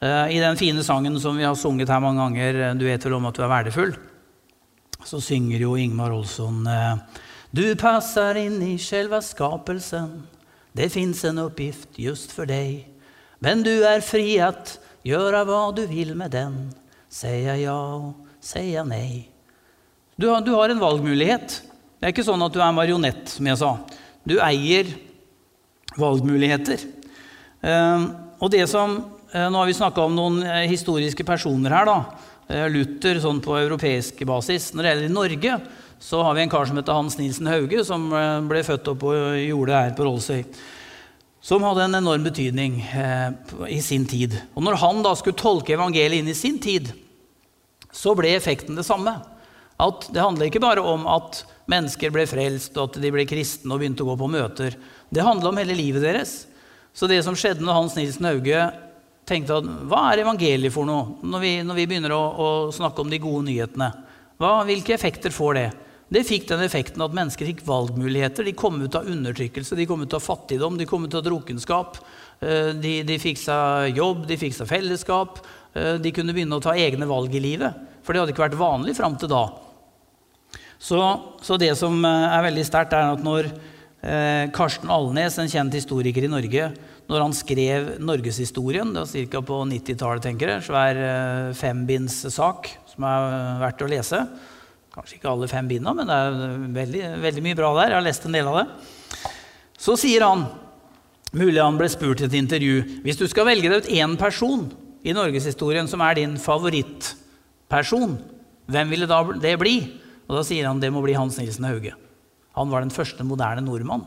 Eh, 0.00 0.36
I 0.36 0.40
den 0.40 0.56
fine 0.56 0.84
sangen 0.84 1.18
som 1.20 1.36
vi 1.36 1.44
har 1.44 1.56
sunget 1.58 1.90
her 1.92 2.00
mange 2.00 2.20
ganger, 2.22 2.54
eh, 2.70 2.74
'Du 2.74 2.84
vet 2.84 3.04
vel 3.04 3.14
om 3.14 3.26
at 3.26 3.34
du 3.34 3.42
er 3.42 3.48
verdifull', 3.48 3.98
så 5.04 5.20
synger 5.20 5.60
jo 5.60 5.76
Ingmar 5.76 6.10
Olsson 6.10 6.66
eh, 6.66 6.96
Du 7.54 7.74
passer 7.74 8.36
inn 8.36 8.62
i 8.62 8.78
selve 8.78 9.20
skapelsen. 9.20 10.22
Det 10.72 10.92
fins 10.92 11.24
en 11.24 11.38
oppgift 11.38 11.98
just 11.98 12.30
for 12.32 12.46
deg. 12.46 12.86
Men 13.40 13.62
du 13.62 13.82
er 13.82 14.00
fri 14.00 14.38
at 14.38 14.78
gjøre 15.02 15.44
hva 15.44 15.74
du 15.74 15.86
vil 15.86 16.14
med 16.14 16.30
den. 16.30 16.70
Sier 17.10 17.56
ja, 17.58 18.12
sier 18.40 18.84
nei. 18.84 19.26
Du 20.16 20.28
har, 20.28 20.40
du 20.40 20.52
har 20.54 20.70
en 20.70 20.78
valgmulighet. 20.78 21.62
Det 21.98 22.06
er 22.06 22.12
ikke 22.14 22.24
sånn 22.24 22.42
at 22.44 22.52
du 22.52 22.60
er 22.62 22.72
marionett, 22.72 23.28
som 23.28 23.48
jeg 23.50 23.58
sa. 23.58 23.72
Du 24.22 24.38
eier 24.38 24.86
valgmuligheter. 25.98 26.84
Ehm, 27.62 28.06
og 28.40 28.50
det 28.50 28.68
som, 28.68 29.04
eh, 29.32 29.48
Nå 29.50 29.58
har 29.58 29.66
vi 29.66 29.72
snakka 29.72 29.98
om 29.98 30.14
noen 30.14 30.42
eh, 30.42 30.68
historiske 30.68 31.24
personer 31.24 31.70
her. 31.70 31.84
da, 31.84 32.04
eh, 32.48 32.68
Luther 32.68 33.20
sånn 33.20 33.40
på 33.40 33.56
europeisk 33.58 34.24
basis. 34.24 34.72
Når 34.72 34.82
det 34.82 34.90
gjelder 34.90 35.04
i 35.04 35.12
Norge, 35.12 35.62
så 36.00 36.22
har 36.22 36.34
vi 36.34 36.42
en 36.42 36.48
kar 36.48 36.64
som 36.64 36.76
heter 36.76 36.92
Hans 36.92 37.18
Nilsen 37.18 37.46
Hauge, 37.46 37.84
som 37.84 38.08
ble 38.48 38.62
født 38.62 38.88
opp 38.88 39.02
og 39.02 39.36
gjorde 39.36 39.68
her 39.68 39.90
på 39.90 40.04
Rollsøy. 40.04 40.44
Som 41.42 41.62
hadde 41.62 41.84
en 41.84 41.94
enorm 41.94 42.24
betydning 42.24 42.82
i 43.68 43.80
sin 43.80 44.06
tid. 44.06 44.32
Og 44.56 44.62
når 44.62 44.76
han 44.76 45.02
da 45.02 45.14
skulle 45.14 45.36
tolke 45.36 45.74
evangeliet 45.74 46.20
inn 46.20 46.28
i 46.28 46.32
sin 46.32 46.58
tid, 46.58 46.90
så 47.92 48.16
ble 48.16 48.32
effekten 48.34 48.76
det 48.76 48.86
samme. 48.86 49.12
At 49.78 50.08
Det 50.12 50.20
handler 50.22 50.46
ikke 50.46 50.60
bare 50.60 50.80
om 50.80 51.06
at 51.06 51.44
mennesker 51.70 52.12
ble 52.12 52.26
frelst, 52.26 52.76
og 52.76 52.90
at 52.90 53.02
de 53.02 53.12
ble 53.12 53.26
kristne 53.28 53.72
og 53.72 53.80
begynte 53.80 54.04
å 54.04 54.10
gå 54.10 54.16
på 54.20 54.30
møter. 54.30 54.76
Det 55.10 55.26
handla 55.26 55.50
om 55.50 55.58
hele 55.58 55.74
livet 55.74 56.04
deres. 56.04 56.44
Så 56.94 57.08
det 57.10 57.20
som 57.26 57.36
skjedde 57.38 57.64
når 57.66 57.76
Hans 57.76 57.96
Nilsen 57.98 58.28
Hauge 58.28 58.62
tenkte 59.26 59.60
at 59.60 59.68
hva 59.90 60.08
er 60.10 60.24
evangeliet 60.24 60.74
for 60.74 60.86
noe, 60.88 61.18
når 61.22 61.42
vi, 61.42 61.52
når 61.66 61.78
vi 61.78 61.86
begynner 61.90 62.14
å, 62.14 62.22
å, 62.30 62.48
snakke 62.74 63.02
om 63.02 63.10
de 63.10 63.20
gode 63.22 63.46
nyhetene, 63.46 63.90
hva, 64.40 64.60
hvilke 64.66 64.94
effekter 64.96 65.34
får 65.34 65.56
det? 65.58 65.68
Det 66.10 66.24
fikk 66.26 66.48
den 66.48 66.64
effekten 66.64 67.02
at 67.04 67.14
mennesker 67.14 67.46
fikk 67.46 67.60
valgmuligheter. 67.68 68.46
De 68.46 68.54
kom 68.58 68.80
ut 68.82 68.96
av 68.98 69.06
undertrykkelse, 69.06 69.76
de 69.78 69.86
kom 69.86 70.02
ut 70.02 70.16
av 70.16 70.24
fattigdom, 70.24 70.78
de 70.80 70.88
kom 70.90 71.04
ut 71.06 71.14
av 71.14 71.22
drukkenskap. 71.22 72.00
Eh, 72.42 72.72
de, 72.74 72.94
de 73.06 73.18
fikk 73.22 73.38
seg 73.38 73.98
jobb, 74.00 74.24
de 74.26 74.38
fikk 74.40 74.56
seg 74.56 74.70
fellesskap. 74.72 75.38
Eh, 75.70 76.00
de 76.02 76.14
kunne 76.16 76.34
begynne 76.34 76.58
å 76.58 76.64
ta 76.64 76.74
egne 76.74 77.06
valg 77.06 77.34
i 77.36 77.42
livet. 77.44 77.78
For 78.02 78.10
det 78.14 78.24
hadde 78.24 78.34
ikke 78.34 78.48
vært 78.48 78.58
vanlig 78.58 78.96
fram 78.98 79.14
til 79.20 79.30
da. 79.30 79.44
Så, 80.80 80.98
så 81.46 81.60
det 81.60 81.76
som 81.78 82.00
eh, 82.02 82.26
er 82.32 82.46
veldig 82.48 82.66
sterkt, 82.66 82.96
er 82.96 83.14
at 83.14 83.22
når 83.22 83.52
Karsten 84.00 84.88
Alnes, 84.88 85.34
en 85.36 85.50
kjent 85.50 85.74
historiker 85.76 86.24
i 86.24 86.30
Norge, 86.32 86.70
når 87.10 87.24
han 87.24 87.34
skrev 87.34 87.88
norgeshistorien, 88.02 88.94
ca. 88.94 89.42
på 89.42 89.58
90-tallet, 89.66 90.22
tenker 90.24 90.54
jeg, 90.54 90.64
svær 90.68 91.00
eh, 91.02 91.50
fembindssak 91.58 92.70
som 92.92 93.06
er 93.08 93.60
verdt 93.64 93.82
å 93.82 93.90
lese. 93.90 94.20
Kanskje 94.94 95.18
ikke 95.18 95.30
alle 95.32 95.50
fem 95.50 95.68
bindene, 95.70 95.94
men 95.98 96.10
det 96.10 96.18
er 96.18 96.66
veldig, 96.76 97.02
veldig, 97.24 97.44
mye 97.46 97.58
bra 97.58 97.70
der. 97.76 97.92
Jeg 97.92 97.98
har 97.98 98.06
lest 98.06 98.26
en 98.26 98.36
del 98.38 98.50
av 98.50 98.60
det. 98.60 98.66
Så 99.80 99.96
sier 99.98 100.24
han, 100.26 100.44
mulig 101.34 101.62
han 101.62 101.78
ble 101.80 101.88
spurt 101.90 102.22
i 102.22 102.28
et 102.28 102.36
intervju, 102.38 102.76
hvis 103.04 103.18
du 103.18 103.26
skal 103.30 103.48
velge 103.48 103.70
deg 103.70 103.82
ut 103.82 103.90
én 103.96 104.14
person 104.20 104.68
i 105.02 105.14
norgeshistorien 105.16 105.88
som 105.90 106.02
er 106.04 106.18
din 106.20 106.36
favorittperson, 106.38 108.18
hvem 108.70 108.92
ville 108.92 109.22
det 109.42 109.56
bli? 109.58 109.76
Og 110.28 110.38
da 110.38 110.46
sier 110.46 110.68
han 110.68 110.82
det 110.82 110.92
må 110.94 111.02
bli 111.02 111.18
Hans 111.18 111.40
Nilsen 111.40 111.66
Hauge. 111.66 111.96
Han 112.58 112.72
var 112.72 112.84
den 112.84 112.94
første 112.94 113.26
moderne 113.26 113.62
nordmann, 113.64 114.06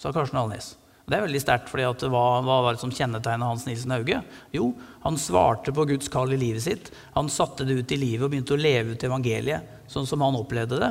sa 0.00 0.12
Karsten 0.14 0.40
Alnes. 0.40 0.74
Det 1.04 1.18
er 1.18 1.26
veldig 1.26 1.40
sterkt, 1.42 1.68
for 1.68 1.82
hva, 2.08 2.20
hva, 2.40 2.60
var 2.64 2.74
det 2.74 2.80
som 2.80 2.92
kjennetegna 2.92 3.50
Hans 3.50 3.66
Nilsen 3.68 3.92
Hauge? 3.92 4.22
Jo, 4.56 4.70
han 5.02 5.18
svarte 5.20 5.72
på 5.76 5.84
Guds 5.90 6.08
kall 6.12 6.32
i 6.32 6.38
livet 6.40 6.64
sitt. 6.64 6.88
Han 7.12 7.28
satte 7.28 7.66
det 7.68 7.76
ut 7.76 7.92
i 7.92 7.98
livet 8.00 8.24
og 8.24 8.32
begynte 8.32 8.56
å 8.56 8.60
leve 8.60 8.94
ut 8.94 9.04
evangeliet 9.04 9.90
sånn 9.92 10.08
som 10.08 10.24
han 10.24 10.38
opplevde 10.38 10.80
det. 10.80 10.90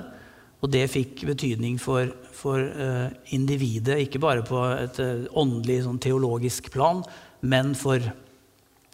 Og 0.63 0.69
det 0.71 0.85
fikk 0.93 1.25
betydning 1.27 1.79
for, 1.81 2.13
for 2.31 2.61
uh, 2.61 3.09
individet, 3.35 3.97
ikke 4.05 4.21
bare 4.21 4.45
på 4.45 4.61
et 4.77 5.01
uh, 5.01 5.25
åndelig, 5.41 5.81
sånn, 5.87 5.99
teologisk 6.03 6.69
plan, 6.71 7.01
men 7.41 7.73
for, 7.75 8.05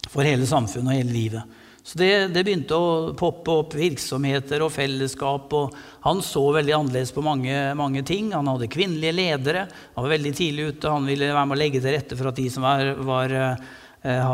for 0.08 0.26
hele 0.26 0.48
samfunnet 0.48 0.88
og 0.88 1.02
hele 1.02 1.14
livet. 1.14 1.60
Så 1.82 1.98
det, 1.98 2.10
det, 2.34 2.42
begynte 2.44 2.76
å 2.76 3.12
poppe 3.18 3.54
opp 3.62 3.74
virksomheter 3.74 4.62
og 4.62 4.72
fellesskap. 4.74 5.52
og 5.56 5.76
Han 6.04 6.20
så 6.24 6.42
veldig 6.54 6.74
annerledes 6.76 7.12
på 7.16 7.24
mange, 7.24 7.54
mange, 7.78 8.02
ting. 8.06 8.32
Han 8.36 8.50
hadde 8.52 8.70
kvinnelige 8.70 9.16
ledere. 9.16 9.66
Han 9.96 10.04
var 10.06 10.14
veldig 10.14 10.34
tidlig 10.36 10.66
ute. 10.74 10.92
Han 10.92 11.08
ville 11.08 11.32
være 11.32 11.46
med 11.48 11.56
å 11.56 11.60
legge 11.62 11.80
til 11.80 11.96
rette 11.96 12.18
for 12.18 12.30
at 12.30 12.40
de 12.40 12.48
som 12.52 12.66
var, 12.68 12.92
var 13.08 13.34
eh, 13.36 14.28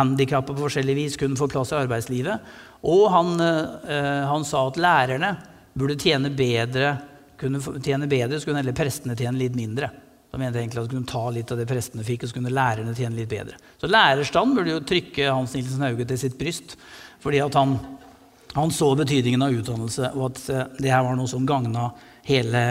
handikappa 0.00 0.52
på 0.52 0.64
forskjellig 0.64 0.98
vis 0.98 1.20
kunne 1.20 1.38
få 1.38 1.48
plass 1.52 1.72
i 1.72 1.78
arbeidslivet. 1.78 2.50
Og 2.90 3.06
han, 3.14 3.32
eh, 3.40 4.26
han 4.26 4.46
sa 4.46 4.66
at 4.66 4.82
lærerne 4.82 5.32
burde 5.78 5.98
tjene 6.02 6.34
bedre, 6.34 6.96
kunne 7.38 7.62
tjene 7.78 8.10
bedre, 8.10 8.40
så 8.40 8.50
kunne 8.50 8.64
heller 8.64 8.76
prestene 8.76 9.16
tjene 9.18 9.38
litt 9.38 9.54
mindre. 9.54 9.92
Da 10.28 10.36
mente 10.36 10.58
jeg 10.58 10.66
egentlig 10.66 10.82
at 10.82 10.90
de 10.90 10.96
kunne 10.96 11.08
ta 11.08 11.22
litt 11.32 11.52
av 11.52 11.60
det 11.60 11.68
prestene 11.68 12.04
fikk, 12.04 12.24
og 12.24 12.30
så 12.30 12.36
kunne 12.36 12.52
lærerne 12.52 12.96
tjene 12.96 13.16
litt 13.16 13.30
bedre. 13.30 13.56
Så 13.80 13.88
lærerstanden 13.88 14.58
burde 14.58 14.74
jo 14.74 14.82
trykke 14.84 15.30
Hans 15.30 15.54
Nilsen 15.56 15.86
Hauge 15.86 16.04
til 16.08 16.20
sitt 16.20 16.36
bryst, 16.40 16.76
fordi 17.22 17.40
at 17.40 17.56
han, 17.56 17.78
han 18.52 18.74
så 18.74 18.90
betydningen 18.98 19.46
av 19.46 19.56
utdannelse, 19.56 20.12
og 20.12 20.26
at 20.28 20.42
eh, 20.52 20.66
det 20.84 20.92
her 20.92 21.06
var 21.06 21.16
noe 21.16 21.30
som 21.30 21.48
gagna 21.48 21.88
hele, 22.28 22.62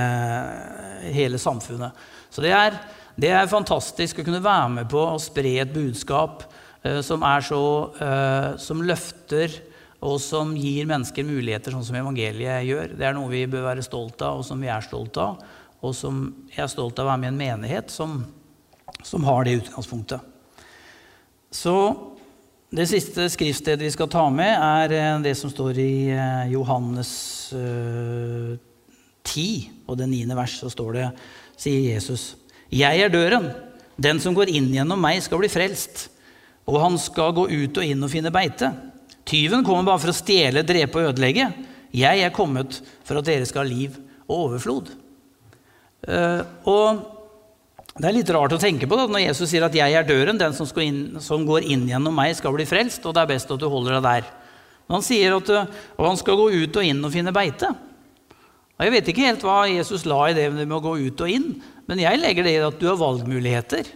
hele 1.18 1.42
samfunnet. 1.42 2.06
Så 2.30 2.46
det 2.46 2.54
er, 2.54 2.78
det 3.18 3.34
er, 3.34 3.50
fantastisk 3.50 4.22
å 4.22 4.28
kunne 4.28 4.44
være 4.46 4.70
med 4.76 4.92
på 4.92 5.02
å 5.02 5.18
spre 5.22 5.58
et 5.64 5.74
budskap 5.74 6.46
eh, 6.84 7.02
som, 7.02 7.26
så, 7.42 7.64
eh, 8.06 8.52
som 8.62 8.86
løfter 8.86 9.58
og 10.06 10.20
som 10.22 10.54
gir 10.54 10.86
mennesker 10.86 11.26
muligheter, 11.26 11.74
sånn 11.74 11.88
som 11.88 11.98
evangeliet 11.98 12.68
gjør. 12.68 12.94
Det 13.00 13.08
er 13.08 13.16
noe 13.18 13.32
vi 13.32 13.48
bør 13.50 13.72
være 13.72 13.86
stolt 13.86 14.22
av, 14.22 14.44
og 14.44 14.46
som 14.46 14.62
vi 14.62 14.70
er 14.70 14.86
stolt 14.86 15.18
av. 15.18 15.42
Og 15.86 15.94
som 15.96 16.26
jeg 16.50 16.64
er 16.64 16.72
stolt 16.72 16.98
av 17.00 17.06
å 17.06 17.12
være 17.12 17.22
med 17.22 17.30
i 17.30 17.34
en 17.34 17.42
menighet 17.42 17.94
som, 17.94 18.20
som 19.06 19.26
har 19.28 19.46
det 19.46 19.60
utgangspunktet. 19.62 20.22
Så 21.54 21.76
det 22.68 22.88
siste 22.90 23.30
skriftstedet 23.32 23.86
vi 23.86 23.94
skal 23.94 24.10
ta 24.12 24.26
med, 24.34 24.52
er 24.52 24.92
eh, 24.98 25.22
det 25.24 25.36
som 25.40 25.52
står 25.52 25.78
i 25.80 26.10
eh, 26.12 26.50
Johannes 26.52 27.12
10, 27.54 27.56
eh, 29.24 29.70
og 29.88 29.96
det 30.00 30.10
niende 30.12 30.36
vers. 30.36 30.58
Så 30.60 30.72
står 30.74 30.98
det, 30.98 31.08
sier 31.56 31.94
Jesus, 31.94 32.36
'Jeg 32.68 33.00
er 33.00 33.10
døren. 33.10 33.48
Den 33.96 34.20
som 34.20 34.36
går 34.36 34.52
inn 34.52 34.68
gjennom 34.74 35.00
meg, 35.00 35.24
skal 35.24 35.40
bli 35.40 35.48
frelst.' 35.48 36.10
'Og 36.68 36.82
han 36.84 36.98
skal 37.00 37.32
gå 37.32 37.48
ut 37.48 37.78
og 37.78 37.84
inn 37.84 38.04
og 38.04 38.12
finne 38.12 38.32
beite.' 38.32 38.74
Tyven 39.28 39.64
kommer 39.64 39.84
bare 39.84 40.00
for 40.00 40.12
å 40.12 40.16
stjele, 40.16 40.64
drepe 40.64 41.00
og 41.00 41.12
ødelegge. 41.12 41.48
Jeg 41.92 42.20
er 42.24 42.36
kommet 42.36 42.82
for 43.04 43.20
at 43.20 43.26
dere 43.28 43.48
skal 43.48 43.66
ha 43.66 43.68
liv 43.68 43.96
og 44.28 44.52
overflod. 44.52 44.92
Uh, 46.06 46.44
og 46.70 47.14
Det 47.98 48.06
er 48.06 48.14
litt 48.14 48.30
rart 48.30 48.54
å 48.54 48.60
tenke 48.62 48.86
på 48.86 48.94
da, 48.94 49.08
når 49.10 49.24
Jesus 49.24 49.50
sier 49.50 49.64
at 49.66 49.74
'jeg 49.74 49.94
er 49.98 50.06
døren', 50.06 50.38
den 50.38 50.54
som, 50.54 50.68
inn, 50.78 51.18
som, 51.20 51.42
går 51.48 51.66
inn 51.66 51.88
gjennom 51.90 52.14
meg, 52.14 52.36
skal 52.38 52.54
bli 52.54 52.66
frelst, 52.70 53.02
og 53.10 53.16
det 53.16 53.24
er 53.24 53.32
best 53.34 53.50
at 53.50 53.58
du 53.58 53.66
holder 53.66 53.98
deg 53.98 54.04
der. 54.04 54.28
Men 54.86 55.00
han 55.00 55.02
sier 55.02 55.34
at 55.34 55.50
uh, 55.50 55.66
han 55.98 56.18
skal 56.18 56.38
gå 56.38 56.46
ut 56.54 56.78
og 56.78 56.86
inn 56.86 57.02
og 57.02 57.12
finne 57.12 57.34
beite. 57.34 57.74
Og 58.78 58.86
jeg 58.86 58.94
vet 58.94 59.08
ikke 59.10 59.26
helt 59.26 59.42
hva 59.42 59.66
Jesus 59.66 60.06
la 60.06 60.30
i 60.30 60.36
det 60.38 60.52
med 60.54 60.78
å 60.78 60.84
gå 60.84 60.94
ut 61.10 61.22
og 61.26 61.30
inn, 61.34 61.56
men 61.90 61.98
jeg 61.98 62.22
legger 62.22 62.46
det 62.46 62.54
i 62.54 62.62
at 62.62 62.78
du 62.78 62.86
har 62.86 63.02
valgmuligheter. 63.02 63.90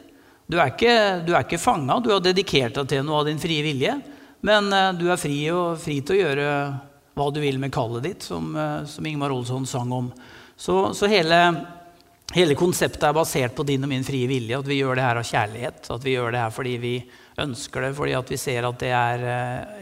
Du 0.50 0.58
er 0.58 0.74
ikke, 0.74 1.22
du 1.22 1.36
ikke 1.38 1.62
fanga, 1.62 2.00
du 2.02 2.10
har 2.10 2.24
dedikert 2.26 2.80
deg 2.80 2.90
til 2.90 3.06
noe 3.06 3.22
av 3.22 3.30
din 3.30 3.40
frie 3.40 3.62
vilje. 3.62 4.00
Men 4.42 4.72
uh, 4.74 4.90
du 4.98 5.06
er 5.12 5.22
fri, 5.22 5.38
og, 5.54 5.78
fri, 5.82 6.02
til 6.02 6.18
å 6.18 6.22
gjøre 6.26 6.48
hva 7.14 7.28
du 7.30 7.38
vil 7.44 7.60
med 7.62 7.74
kallet 7.74 8.08
ditt, 8.08 8.26
som, 8.26 8.50
uh, 8.58 8.82
som 8.90 9.06
Ingmar 9.06 9.34
Olsson 9.36 9.68
sang 9.70 9.94
om. 9.94 10.10
Så, 10.58 10.92
så 10.98 11.10
hele, 11.10 11.38
hele, 12.36 12.58
konseptet 12.60 13.04
er 13.08 13.15
basert 13.15 13.56
på 13.58 13.65
din 13.67 13.84
og 13.86 13.91
min 13.91 14.06
frie 14.08 14.30
vilje. 14.30 14.60
At 14.60 14.67
vi 14.70 14.80
gjør 14.80 15.00
det 15.00 15.06
her 15.06 15.20
av 15.22 15.28
kjærlighet. 15.28 15.88
At 15.96 16.06
vi 16.06 16.15
gjør 16.15 16.36
det 16.36 16.44
her 16.44 16.54
fordi 16.56 16.76
vi 16.82 16.96
ønsker 17.41 17.88
det, 17.88 17.94
fordi 17.98 18.17
vi 18.30 18.39
ser 18.41 18.67
at 18.67 18.82
det 18.82 18.91
er, 18.96 19.26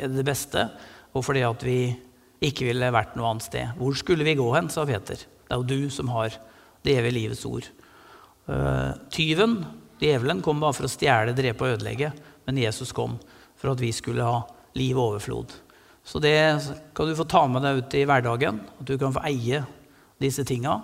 uh, 0.03 0.05
det 0.15 0.25
beste. 0.27 0.67
Og 1.13 1.25
fordi 1.25 1.43
at 1.47 1.65
vi 1.65 1.79
ikke 2.49 2.69
ville 2.69 2.93
vært 2.95 3.17
noe 3.19 3.33
annet 3.33 3.47
sted. 3.47 3.73
Hvor 3.79 3.97
skulle 3.97 4.27
vi 4.27 4.37
gå 4.39 4.47
hen, 4.55 4.69
sa 4.71 4.85
Peter. 4.87 5.19
Det 5.19 5.55
er 5.55 5.59
jo 5.59 5.67
du 5.67 5.89
som 5.93 6.11
har 6.13 6.35
det 6.85 6.95
evige 6.95 7.17
livets 7.17 7.45
ord. 7.45 7.67
tyven, 9.13 9.59
djevelen, 10.01 10.39
kom 10.41 10.61
bare 10.61 10.73
for 10.73 10.87
å 10.87 10.89
stjele, 10.89 11.35
drepe 11.37 11.65
og 11.65 11.75
ødelegge. 11.75 12.13
Men 12.47 12.57
Jesus 12.57 12.93
kom 12.95 13.19
for 13.59 13.73
at 13.73 13.81
vi 13.83 13.91
skulle 13.93 14.25
ha 14.25 14.39
liv 14.79 14.97
og 14.97 15.11
overflod. 15.11 15.51
Så 16.05 16.21
det 16.23 16.33
kan 16.95 17.09
du 17.09 17.17
få 17.17 17.27
ta 17.29 17.43
med 17.47 17.61
deg 17.61 17.83
ut 17.83 17.97
i 17.99 18.05
hverdagen, 18.09 18.61
at 18.79 18.87
du 18.87 18.95
kan 18.97 19.13
få 19.13 19.21
eie 19.29 19.61
disse 20.19 20.45
tinga, 20.47 20.79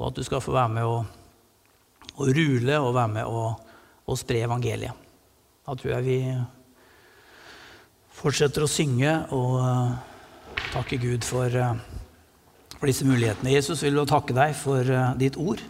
og 0.00 0.08
at 0.08 0.16
du 0.16 0.24
skal 0.24 0.40
få 0.40 0.54
være 0.56 0.72
med 0.72 0.88
å, 0.88 1.00
å 2.16 2.28
rule 2.32 2.80
og 2.80 2.94
være 2.96 3.12
med 3.18 3.28
å, 3.28 3.44
å 4.08 4.16
spre 4.16 4.40
evangeliet. 4.46 5.06
Da 5.66 5.76
tror 5.76 5.92
jeg 5.92 6.06
vi 6.06 6.18
fortsetter 8.20 8.64
å 8.64 8.70
synge 8.70 9.12
og 9.36 9.58
uh, 9.60 9.92
takke 10.72 10.96
Gud 11.00 11.24
for, 11.24 11.52
uh, 11.52 11.76
for, 12.78 12.88
disse 12.88 13.04
mulighetene. 13.08 13.52
Jesus 13.52 13.84
vil 13.84 14.00
jo 14.00 14.08
takke 14.08 14.36
deg 14.36 14.56
for 14.56 14.88
uh, 14.88 15.12
ditt 15.20 15.36
ord. 15.40 15.60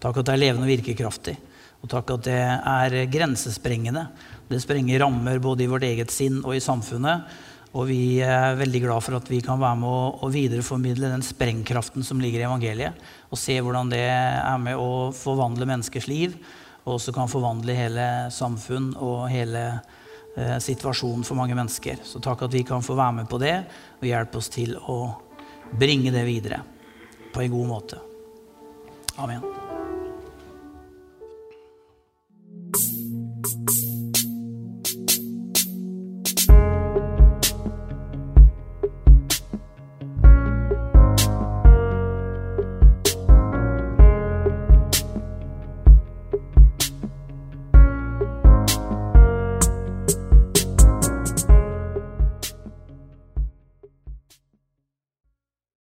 Takk 0.00 0.20
at 0.20 0.30
det 0.30 0.34
er 0.34 0.42
levende 0.42 0.66
og 0.66 0.72
virkekraftig. 0.72 1.36
Og 1.84 1.90
takk 1.92 2.14
at 2.16 2.26
det 2.26 2.40
er 2.40 2.98
grensesprengende. 3.12 4.06
Det 4.48 4.62
sprenger 4.64 5.04
rammer 5.04 5.40
både 5.44 5.66
i 5.66 5.68
vårt 5.68 5.84
eget 5.84 6.12
sinn 6.12 6.40
og 6.40 6.56
i 6.56 6.64
samfunnet. 6.64 7.28
Og 7.74 7.88
vi 7.90 8.20
er 8.22 8.54
veldig 8.58 8.84
glad 8.84 9.02
for 9.02 9.18
at 9.18 9.30
vi 9.30 9.40
kan 9.42 9.58
være 9.58 9.78
med 9.80 10.22
å, 10.22 10.30
videreformidle 10.30 11.10
den 11.10 11.24
sprengkraften 11.26 12.06
som 12.06 12.20
ligger 12.22 12.44
i 12.44 12.46
evangeliet. 12.46 13.00
Og 13.34 13.40
se 13.40 13.56
hvordan 13.58 13.90
det 13.90 14.04
er 14.04 14.60
med 14.62 14.78
å 14.78 15.10
forvandle 15.14 15.66
menneskers 15.66 16.06
liv, 16.10 16.36
og 16.84 16.96
også 16.98 17.14
kan 17.16 17.30
forvandle 17.30 17.74
hele 17.74 18.06
samfunn 18.34 18.92
og 19.02 19.26
hele 19.32 19.64
eh, 19.72 20.56
situasjonen 20.62 21.26
for 21.26 21.40
mange 21.40 21.58
mennesker. 21.58 22.04
Så 22.06 22.22
takk 22.22 22.46
at 22.46 22.54
vi 22.54 22.62
kan 22.68 22.84
få 22.84 22.94
være 22.98 23.18
med 23.22 23.30
på 23.30 23.42
det, 23.42 23.56
og 23.98 24.06
hjelpe 24.06 24.38
oss 24.38 24.52
til 24.54 24.76
å 24.78 25.00
bringe 25.74 26.14
det 26.14 26.26
videre 26.28 26.62
på 27.34 27.42
en 27.42 27.54
god 27.58 27.70
måte. 27.74 28.02
Amen. 29.18 29.63